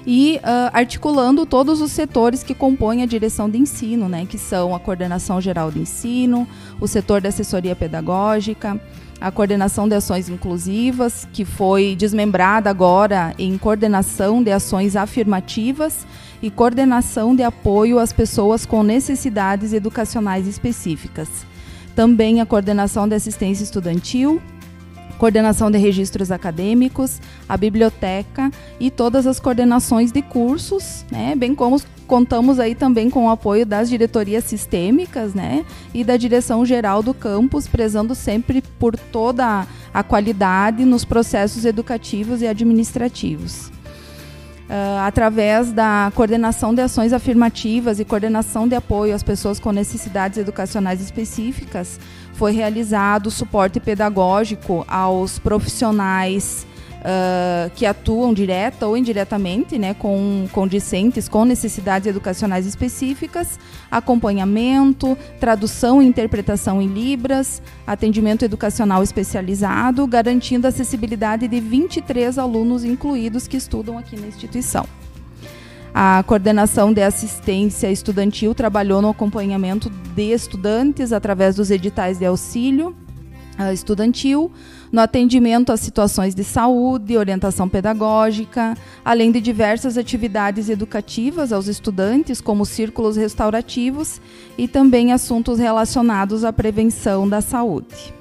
e 0.07 0.41
uh, 0.43 0.71
articulando 0.73 1.45
todos 1.45 1.81
os 1.81 1.93
setores 1.93 2.43
que 2.43 2.55
compõem 2.55 3.03
a 3.03 3.07
direção 3.07 3.51
de 3.51 3.59
ensino, 3.59 4.09
né, 4.09 4.27
que 4.29 4.39
são 4.39 4.75
a 4.75 4.81
coordenação 4.81 5.41
geral 5.41 5.71
de 5.71 5.81
ensino, 5.81 6.47
o 6.81 6.87
setor 6.87 7.21
de 7.21 7.29
assessoria 7.29 7.75
pedagógica, 7.75 8.81
a 9.23 9.31
coordenação 9.31 9.89
de 9.89 9.95
ações 9.95 10.29
inclusivas, 10.29 11.29
que 11.33 11.45
foi 11.45 11.95
desmembrada 11.95 12.69
agora 12.69 13.33
em 13.39 13.57
coordenação 13.57 14.43
de 14.43 14.51
ações 14.51 14.97
afirmativas 14.97 16.05
e 16.43 16.51
coordenação 16.51 17.35
de 17.35 17.45
apoio 17.45 18.01
às 18.01 18.13
pessoas 18.13 18.67
com 18.67 18.83
necessidades 18.83 19.73
educacionais 19.73 20.49
específicas. 20.49 21.29
Também 21.95 22.41
a 22.41 22.47
coordenação 22.47 23.07
de 23.07 23.15
assistência 23.15 23.63
estudantil, 23.63 24.43
coordenação 25.23 25.71
de 25.71 25.79
registros 25.79 26.33
acadêmicos, 26.33 27.21
a 27.49 27.57
biblioteca 27.57 28.51
e 28.81 28.91
todas 28.91 29.25
as 29.25 29.39
coordenações 29.39 30.11
de 30.11 30.21
cursos, 30.21 31.05
né, 31.13 31.37
bem 31.37 31.55
como 31.55 31.81
contamos 32.09 32.59
aí 32.59 32.75
também 32.75 33.09
com 33.09 33.27
o 33.27 33.31
apoio 33.31 33.65
das 33.65 33.89
diretorias 33.89 34.43
sistêmicas, 34.43 35.33
né, 35.33 35.65
e 35.95 36.03
da 36.03 36.17
direção 36.17 36.67
geral 36.67 37.05
do 37.05 37.15
campus, 37.15 37.69
prezando 37.69 38.17
sempre 38.17 38.61
por 38.81 38.97
toda 38.97 39.65
a 39.95 40.03
qualidade 40.03 40.85
nos 40.85 41.05
processos 41.05 41.65
educativos 41.65 42.43
e 42.43 42.49
administrativos. 42.49 43.71
Uh, 44.73 45.01
através 45.01 45.71
da 45.71 46.11
coordenação 46.15 46.75
de 46.75 46.81
ações 46.81 47.13
afirmativas 47.13 48.01
e 48.01 48.07
coordenação 48.07 48.67
de 48.67 48.75
apoio 48.75 49.15
às 49.15 49.23
pessoas 49.23 49.61
com 49.61 49.71
necessidades 49.71 50.39
educacionais 50.39 50.99
específicas, 51.03 52.01
foi 52.33 52.53
realizado 52.53 53.31
suporte 53.31 53.79
pedagógico 53.79 54.83
aos 54.89 55.39
profissionais 55.39 56.67
uh, 57.03 57.71
que 57.75 57.85
atuam 57.85 58.33
direta 58.33 58.87
ou 58.87 58.97
indiretamente 58.97 59.79
né, 59.79 59.95
com, 59.95 60.47
com 60.53 60.67
discentes 60.67 61.29
com 61.29 61.45
necessidades 61.45 62.07
educacionais 62.07 62.67
específicas, 62.67 63.59
acompanhamento, 63.91 65.17
tradução 65.39 66.01
e 66.01 66.07
interpretação 66.07 66.81
em 66.81 66.87
Libras, 66.87 67.61
atendimento 67.87 68.45
educacional 68.45 69.03
especializado, 69.03 70.07
garantindo 70.07 70.67
a 70.67 70.71
acessibilidade 70.71 71.49
de 71.49 71.61
23 71.61 72.39
alunos 72.39 72.85
incluídos 72.85 73.47
que 73.47 73.57
estudam 73.57 73.99
aqui 73.99 74.19
na 74.19 74.27
instituição. 74.27 74.87
A 75.95 76.25
coordenação 76.27 76.91
de 76.91 77.03
assistência 77.03 77.91
estudantil 77.91 78.55
trabalhou 78.55 79.03
no 79.03 79.11
acompanhamento 79.11 79.91
de 79.91 80.33
estudantes 80.33 81.13
através 81.13 81.57
dos 81.57 81.71
editais 81.71 82.19
de 82.19 82.25
auxílio 82.25 82.97
estudantil, 83.71 84.51
no 84.91 85.01
atendimento 85.01 85.71
às 85.71 85.81
situações 85.81 86.35
de 86.35 86.43
saúde, 86.43 87.19
orientação 87.19 87.69
pedagógica, 87.69 88.75
além 89.05 89.31
de 89.31 89.41
diversas 89.41 89.99
atividades 89.99 90.71
educativas 90.71 91.53
aos 91.53 91.67
estudantes, 91.67 92.41
como 92.41 92.65
círculos 92.65 93.17
restaurativos 93.17 94.21
e 94.57 94.67
também 94.67 95.13
assuntos 95.13 95.59
relacionados 95.59 96.45
à 96.45 96.53
prevenção 96.53 97.29
da 97.29 97.43
saúde. 97.43 98.15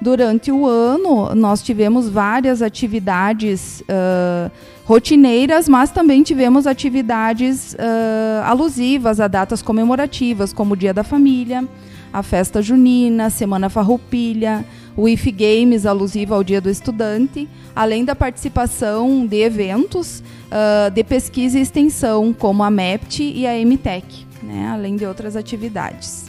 Durante 0.00 0.50
o 0.50 0.66
ano, 0.66 1.34
nós 1.34 1.62
tivemos 1.62 2.08
várias 2.08 2.62
atividades 2.62 3.82
uh, 3.82 4.50
rotineiras, 4.86 5.68
mas 5.68 5.90
também 5.90 6.22
tivemos 6.22 6.66
atividades 6.66 7.74
uh, 7.74 8.42
alusivas 8.44 9.20
a 9.20 9.28
datas 9.28 9.60
comemorativas, 9.60 10.54
como 10.54 10.72
o 10.72 10.76
Dia 10.76 10.94
da 10.94 11.04
Família, 11.04 11.68
a 12.12 12.22
Festa 12.22 12.60
Junina, 12.60 13.30
Semana 13.30 13.68
Farroupilha, 13.68 14.64
o 14.96 15.08
IF 15.08 15.30
Games, 15.30 15.86
alusivo 15.86 16.34
ao 16.34 16.42
Dia 16.42 16.60
do 16.60 16.68
Estudante, 16.68 17.48
além 17.74 18.04
da 18.04 18.14
participação 18.14 19.26
de 19.26 19.40
eventos 19.42 20.20
uh, 20.20 20.90
de 20.90 21.04
pesquisa 21.04 21.58
e 21.58 21.62
extensão, 21.62 22.32
como 22.32 22.62
a 22.62 22.70
MEPT 22.70 23.22
e 23.22 23.46
a 23.46 23.54
MTech, 23.64 24.26
né, 24.42 24.68
além 24.72 24.96
de 24.96 25.06
outras 25.06 25.36
atividades. 25.36 26.28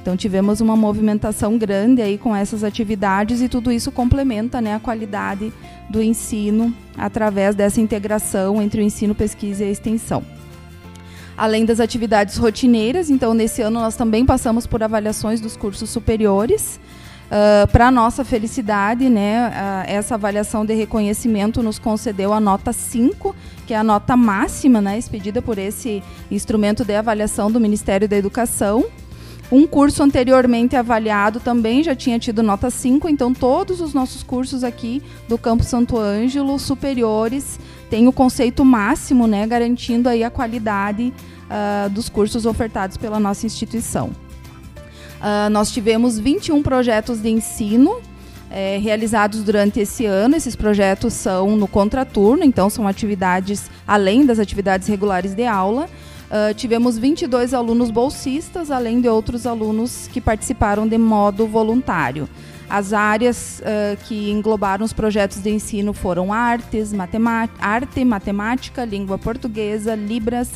Então 0.00 0.16
tivemos 0.16 0.60
uma 0.60 0.76
movimentação 0.76 1.58
grande 1.58 2.00
aí 2.00 2.16
com 2.16 2.34
essas 2.34 2.62
atividades 2.62 3.42
e 3.42 3.48
tudo 3.48 3.72
isso 3.72 3.90
complementa 3.90 4.60
né, 4.60 4.74
a 4.74 4.78
qualidade 4.78 5.52
do 5.90 6.00
ensino 6.00 6.72
através 6.96 7.56
dessa 7.56 7.80
integração 7.80 8.62
entre 8.62 8.80
o 8.80 8.84
ensino, 8.84 9.16
pesquisa 9.16 9.64
e 9.64 9.68
a 9.68 9.70
extensão. 9.70 10.35
Além 11.36 11.64
das 11.64 11.80
atividades 11.80 12.36
rotineiras, 12.36 13.10
então 13.10 13.34
nesse 13.34 13.60
ano 13.60 13.80
nós 13.80 13.94
também 13.94 14.24
passamos 14.24 14.66
por 14.66 14.82
avaliações 14.82 15.40
dos 15.40 15.56
cursos 15.56 15.90
superiores, 15.90 16.80
Uh, 17.26 17.66
Para 17.72 17.90
nossa 17.90 18.24
felicidade, 18.24 19.08
né, 19.08 19.48
uh, 19.48 19.90
essa 19.90 20.14
avaliação 20.14 20.64
de 20.64 20.74
reconhecimento 20.74 21.60
nos 21.60 21.76
concedeu 21.76 22.32
a 22.32 22.38
nota 22.38 22.72
5, 22.72 23.34
que 23.66 23.74
é 23.74 23.76
a 23.76 23.82
nota 23.82 24.16
máxima 24.16 24.80
né, 24.80 24.96
expedida 24.96 25.42
por 25.42 25.58
esse 25.58 26.04
instrumento 26.30 26.84
de 26.84 26.94
avaliação 26.94 27.50
do 27.50 27.58
Ministério 27.58 28.08
da 28.08 28.16
Educação. 28.16 28.84
Um 29.50 29.66
curso 29.66 30.04
anteriormente 30.04 30.76
avaliado 30.76 31.40
também 31.40 31.82
já 31.82 31.96
tinha 31.96 32.18
tido 32.18 32.44
nota 32.44 32.70
5, 32.70 33.08
então 33.08 33.34
todos 33.34 33.80
os 33.80 33.92
nossos 33.92 34.22
cursos 34.22 34.62
aqui 34.62 35.02
do 35.28 35.36
Campo 35.36 35.64
Santo 35.64 35.98
Ângelo 35.98 36.56
superiores 36.60 37.58
têm 37.90 38.08
o 38.08 38.12
conceito 38.12 38.64
máximo, 38.64 39.26
né, 39.26 39.46
garantindo 39.46 40.08
aí 40.08 40.24
a 40.24 40.30
qualidade 40.30 41.12
uh, 41.46 41.90
dos 41.90 42.08
cursos 42.08 42.46
ofertados 42.46 42.96
pela 42.96 43.20
nossa 43.20 43.46
instituição. 43.46 44.10
Uh, 45.16 45.50
nós 45.50 45.70
tivemos 45.70 46.18
21 46.18 46.62
projetos 46.62 47.20
de 47.20 47.30
ensino 47.30 48.00
é, 48.50 48.78
realizados 48.78 49.42
durante 49.42 49.80
esse 49.80 50.04
ano. 50.06 50.36
Esses 50.36 50.54
projetos 50.54 51.12
são 51.12 51.56
no 51.56 51.66
contraturno, 51.66 52.44
então 52.44 52.70
são 52.70 52.86
atividades 52.86 53.70
além 53.86 54.24
das 54.24 54.38
atividades 54.38 54.88
regulares 54.88 55.34
de 55.34 55.44
aula. 55.44 55.88
Uh, 56.26 56.52
tivemos 56.54 56.98
22 56.98 57.54
alunos 57.54 57.90
bolsistas, 57.90 58.70
além 58.70 59.00
de 59.00 59.08
outros 59.08 59.46
alunos 59.46 60.08
que 60.12 60.20
participaram 60.20 60.86
de 60.86 60.98
modo 60.98 61.46
voluntário. 61.46 62.28
As 62.68 62.92
áreas 62.92 63.60
uh, 63.60 63.96
que 64.04 64.30
englobaram 64.30 64.84
os 64.84 64.92
projetos 64.92 65.38
de 65.38 65.50
ensino 65.50 65.92
foram 65.92 66.32
artes, 66.32 66.92
arte, 67.60 68.04
matemática, 68.04 68.84
língua 68.84 69.16
portuguesa, 69.18 69.94
libras, 69.94 70.50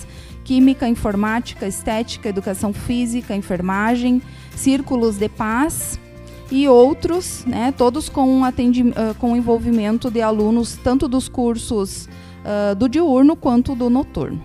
química, 0.45 0.89
informática, 0.89 1.69
estética, 1.69 2.29
educação 2.29 2.73
física, 2.73 3.35
enfermagem, 3.35 4.21
círculos 4.57 5.17
de 5.17 5.29
paz 5.29 6.01
e 6.51 6.69
outros, 6.69 7.45
né, 7.47 7.73
todos 7.77 8.09
com, 8.09 8.43
uh, 8.43 8.51
com 9.19 9.37
envolvimento 9.37 10.11
de 10.11 10.21
alunos 10.21 10.77
tanto 10.83 11.07
dos 11.07 11.29
cursos 11.29 12.09
uh, 12.45 12.75
do 12.75 12.89
diurno 12.89 13.37
quanto 13.37 13.77
do 13.77 13.89
noturno. 13.89 14.43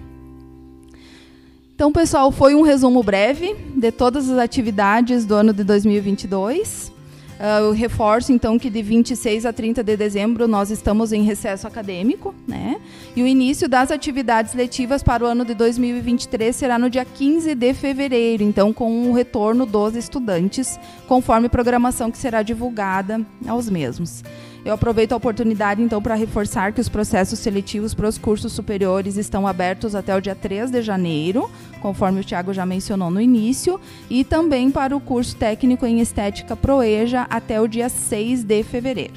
Então, 1.73 1.91
pessoal, 1.91 2.32
foi 2.32 2.56
um 2.56 2.62
resumo 2.62 3.04
breve 3.04 3.54
de 3.75 3.91
todas 3.91 4.30
as 4.30 4.38
atividades 4.38 5.25
do 5.25 5.36
ano 5.36 5.51
de 5.51 5.63
2022. 5.63 6.94
Uh, 7.39 7.65
eu 7.65 7.71
reforço, 7.73 8.31
então, 8.31 8.57
que 8.57 8.69
de 8.69 8.81
26 8.81 9.45
a 9.45 9.51
30 9.51 9.83
de 9.83 9.97
dezembro 9.97 10.47
nós 10.47 10.71
estamos 10.71 11.11
em 11.11 11.23
recesso 11.23 11.67
acadêmico, 11.67 12.33
né? 12.47 12.79
E 13.15 13.21
o 13.21 13.27
início 13.27 13.67
das 13.67 13.91
atividades 13.91 14.53
letivas 14.53 15.03
para 15.03 15.23
o 15.23 15.27
ano 15.27 15.43
de 15.43 15.53
2023 15.53 16.55
será 16.55 16.79
no 16.79 16.89
dia 16.89 17.03
15 17.03 17.53
de 17.53 17.73
fevereiro, 17.73 18.41
então, 18.41 18.71
com 18.71 19.09
o 19.09 19.13
retorno 19.13 19.65
dos 19.65 19.95
estudantes, 19.95 20.79
conforme 21.07 21.49
programação 21.49 22.09
que 22.09 22.17
será 22.17 22.41
divulgada 22.41 23.19
aos 23.45 23.69
mesmos. 23.69 24.23
Eu 24.65 24.73
aproveito 24.73 25.12
a 25.12 25.15
oportunidade, 25.15 25.80
então, 25.80 26.01
para 26.01 26.15
reforçar 26.15 26.73
que 26.73 26.82
os 26.82 26.89
processos 26.89 27.38
seletivos 27.38 27.93
para 27.93 28.10
os 28.10 28.17
cursos 28.17 28.51
superiores 28.51 29.15
estão 29.15 29.45
abertos 29.45 29.93
até 29.93 30.15
o 30.15 30.19
dia 30.19 30.34
3 30.34 30.71
de 30.71 30.82
janeiro, 30.82 31.47
conforme 31.80 32.21
o 32.21 32.23
Tiago 32.23 32.51
já 32.51 32.65
mencionou 32.65 33.12
no 33.12 33.21
início, 33.21 33.80
e 34.10 34.23
também 34.23 34.71
para 34.71 34.97
o 34.97 34.99
curso 34.99 35.36
técnico 35.36 35.86
em 35.86 35.99
estética 35.99 36.56
Proeja 36.56 37.28
até 37.30 37.62
o 37.62 37.67
dia 37.67 37.89
6 37.89 38.43
de 38.43 38.63
fevereiro. 38.63 39.13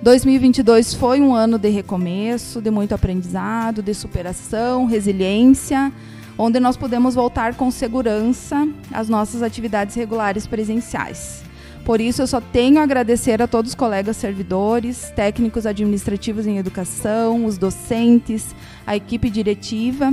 2022 0.00 0.94
foi 0.94 1.20
um 1.20 1.34
ano 1.34 1.58
de 1.58 1.68
recomeço, 1.68 2.62
de 2.62 2.70
muito 2.70 2.94
aprendizado, 2.94 3.82
de 3.82 3.94
superação, 3.94 4.86
resiliência, 4.86 5.92
onde 6.38 6.60
nós 6.60 6.76
podemos 6.76 7.16
voltar 7.16 7.56
com 7.56 7.68
segurança 7.68 8.68
às 8.92 9.08
nossas 9.08 9.42
atividades 9.42 9.96
regulares 9.96 10.46
presenciais. 10.46 11.42
Por 11.86 12.00
isso, 12.00 12.20
eu 12.20 12.26
só 12.26 12.40
tenho 12.40 12.80
a 12.80 12.82
agradecer 12.82 13.40
a 13.40 13.46
todos 13.46 13.70
os 13.70 13.74
colegas 13.76 14.16
servidores, 14.16 15.12
técnicos 15.14 15.66
administrativos 15.66 16.44
em 16.44 16.58
educação, 16.58 17.44
os 17.44 17.56
docentes, 17.56 18.56
a 18.84 18.96
equipe 18.96 19.30
diretiva 19.30 20.12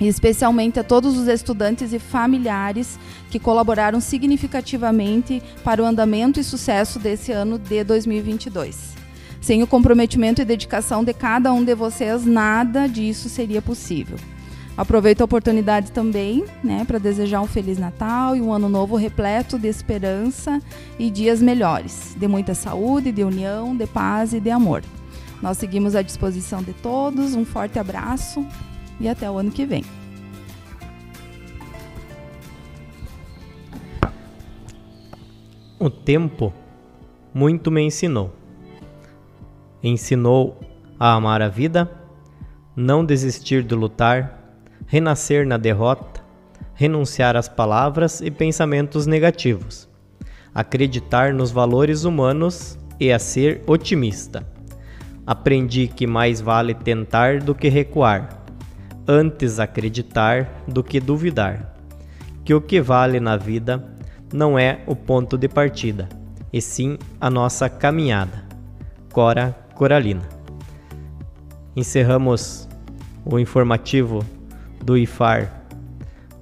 e 0.00 0.08
especialmente 0.08 0.80
a 0.80 0.82
todos 0.82 1.18
os 1.18 1.28
estudantes 1.28 1.92
e 1.92 1.98
familiares 1.98 2.98
que 3.30 3.38
colaboraram 3.38 4.00
significativamente 4.00 5.42
para 5.62 5.82
o 5.82 5.84
andamento 5.84 6.40
e 6.40 6.44
sucesso 6.44 6.98
desse 6.98 7.30
ano 7.30 7.58
de 7.58 7.84
2022. 7.84 8.94
Sem 9.38 9.62
o 9.62 9.66
comprometimento 9.66 10.40
e 10.40 10.46
dedicação 10.46 11.04
de 11.04 11.12
cada 11.12 11.52
um 11.52 11.62
de 11.62 11.74
vocês, 11.74 12.24
nada 12.24 12.86
disso 12.86 13.28
seria 13.28 13.60
possível. 13.60 14.16
Aproveito 14.74 15.20
a 15.20 15.24
oportunidade 15.24 15.92
também 15.92 16.46
né, 16.64 16.84
para 16.86 16.98
desejar 16.98 17.42
um 17.42 17.46
Feliz 17.46 17.76
Natal 17.76 18.34
e 18.34 18.40
um 18.40 18.52
ano 18.52 18.70
novo 18.70 18.96
repleto 18.96 19.58
de 19.58 19.68
esperança 19.68 20.62
e 20.98 21.10
dias 21.10 21.42
melhores, 21.42 22.16
de 22.18 22.26
muita 22.26 22.54
saúde, 22.54 23.12
de 23.12 23.22
união, 23.22 23.76
de 23.76 23.86
paz 23.86 24.32
e 24.32 24.40
de 24.40 24.50
amor. 24.50 24.82
Nós 25.42 25.58
seguimos 25.58 25.94
à 25.94 26.00
disposição 26.00 26.62
de 26.62 26.72
todos, 26.72 27.34
um 27.34 27.44
forte 27.44 27.78
abraço 27.78 28.46
e 28.98 29.08
até 29.08 29.30
o 29.30 29.36
ano 29.36 29.50
que 29.50 29.66
vem. 29.66 29.84
O 35.78 35.90
tempo 35.90 36.52
muito 37.34 37.70
me 37.70 37.82
ensinou. 37.82 38.32
Ensinou 39.82 40.58
a 40.98 41.12
amar 41.12 41.42
a 41.42 41.48
vida, 41.48 41.90
não 42.74 43.04
desistir 43.04 43.64
de 43.64 43.74
lutar 43.74 44.41
renascer 44.92 45.46
na 45.46 45.56
derrota, 45.56 46.20
renunciar 46.74 47.34
às 47.34 47.48
palavras 47.48 48.20
e 48.20 48.30
pensamentos 48.30 49.06
negativos, 49.06 49.88
acreditar 50.54 51.32
nos 51.32 51.50
valores 51.50 52.04
humanos 52.04 52.78
e 53.00 53.10
a 53.10 53.18
ser 53.18 53.62
otimista. 53.66 54.46
Aprendi 55.26 55.88
que 55.88 56.06
mais 56.06 56.42
vale 56.42 56.74
tentar 56.74 57.40
do 57.40 57.54
que 57.54 57.70
recuar, 57.70 58.44
antes 59.08 59.58
acreditar 59.58 60.62
do 60.68 60.84
que 60.84 61.00
duvidar, 61.00 61.74
que 62.44 62.52
o 62.52 62.60
que 62.60 62.78
vale 62.78 63.18
na 63.18 63.38
vida 63.38 63.96
não 64.30 64.58
é 64.58 64.82
o 64.86 64.94
ponto 64.94 65.38
de 65.38 65.48
partida, 65.48 66.06
e 66.52 66.60
sim 66.60 66.98
a 67.18 67.30
nossa 67.30 67.66
caminhada. 67.70 68.44
Cora 69.10 69.56
Coralina. 69.74 70.28
Encerramos 71.74 72.68
o 73.24 73.38
informativo 73.38 74.22
do 74.82 74.96
IFAR, 74.96 75.62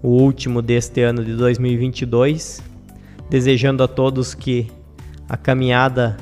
o 0.03 0.09
último 0.09 0.63
deste 0.63 1.03
ano 1.03 1.25
de 1.25 1.35
2022, 1.35 2.63
desejando 3.29 3.83
a 3.83 3.89
todos 3.89 4.35
que 4.35 4.71
a 5.29 5.37
caminhada 5.37 6.17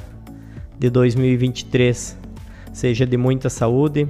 de 0.79 0.91
2023 0.91 2.19
seja 2.73 3.07
de 3.07 3.17
muita 3.17 3.49
saúde, 3.49 4.09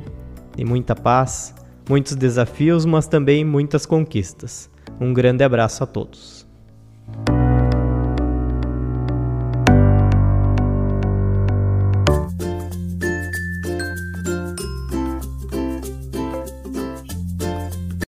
de 0.57 0.65
muita 0.65 0.95
paz, 0.95 1.55
muitos 1.89 2.17
desafios, 2.17 2.85
mas 2.85 3.07
também 3.07 3.45
muitas 3.45 3.87
conquistas. 3.87 4.71
Um 5.01 5.15
grande 5.15 5.45
abraço 5.45 5.85
a 5.85 5.87
todos. 5.87 6.38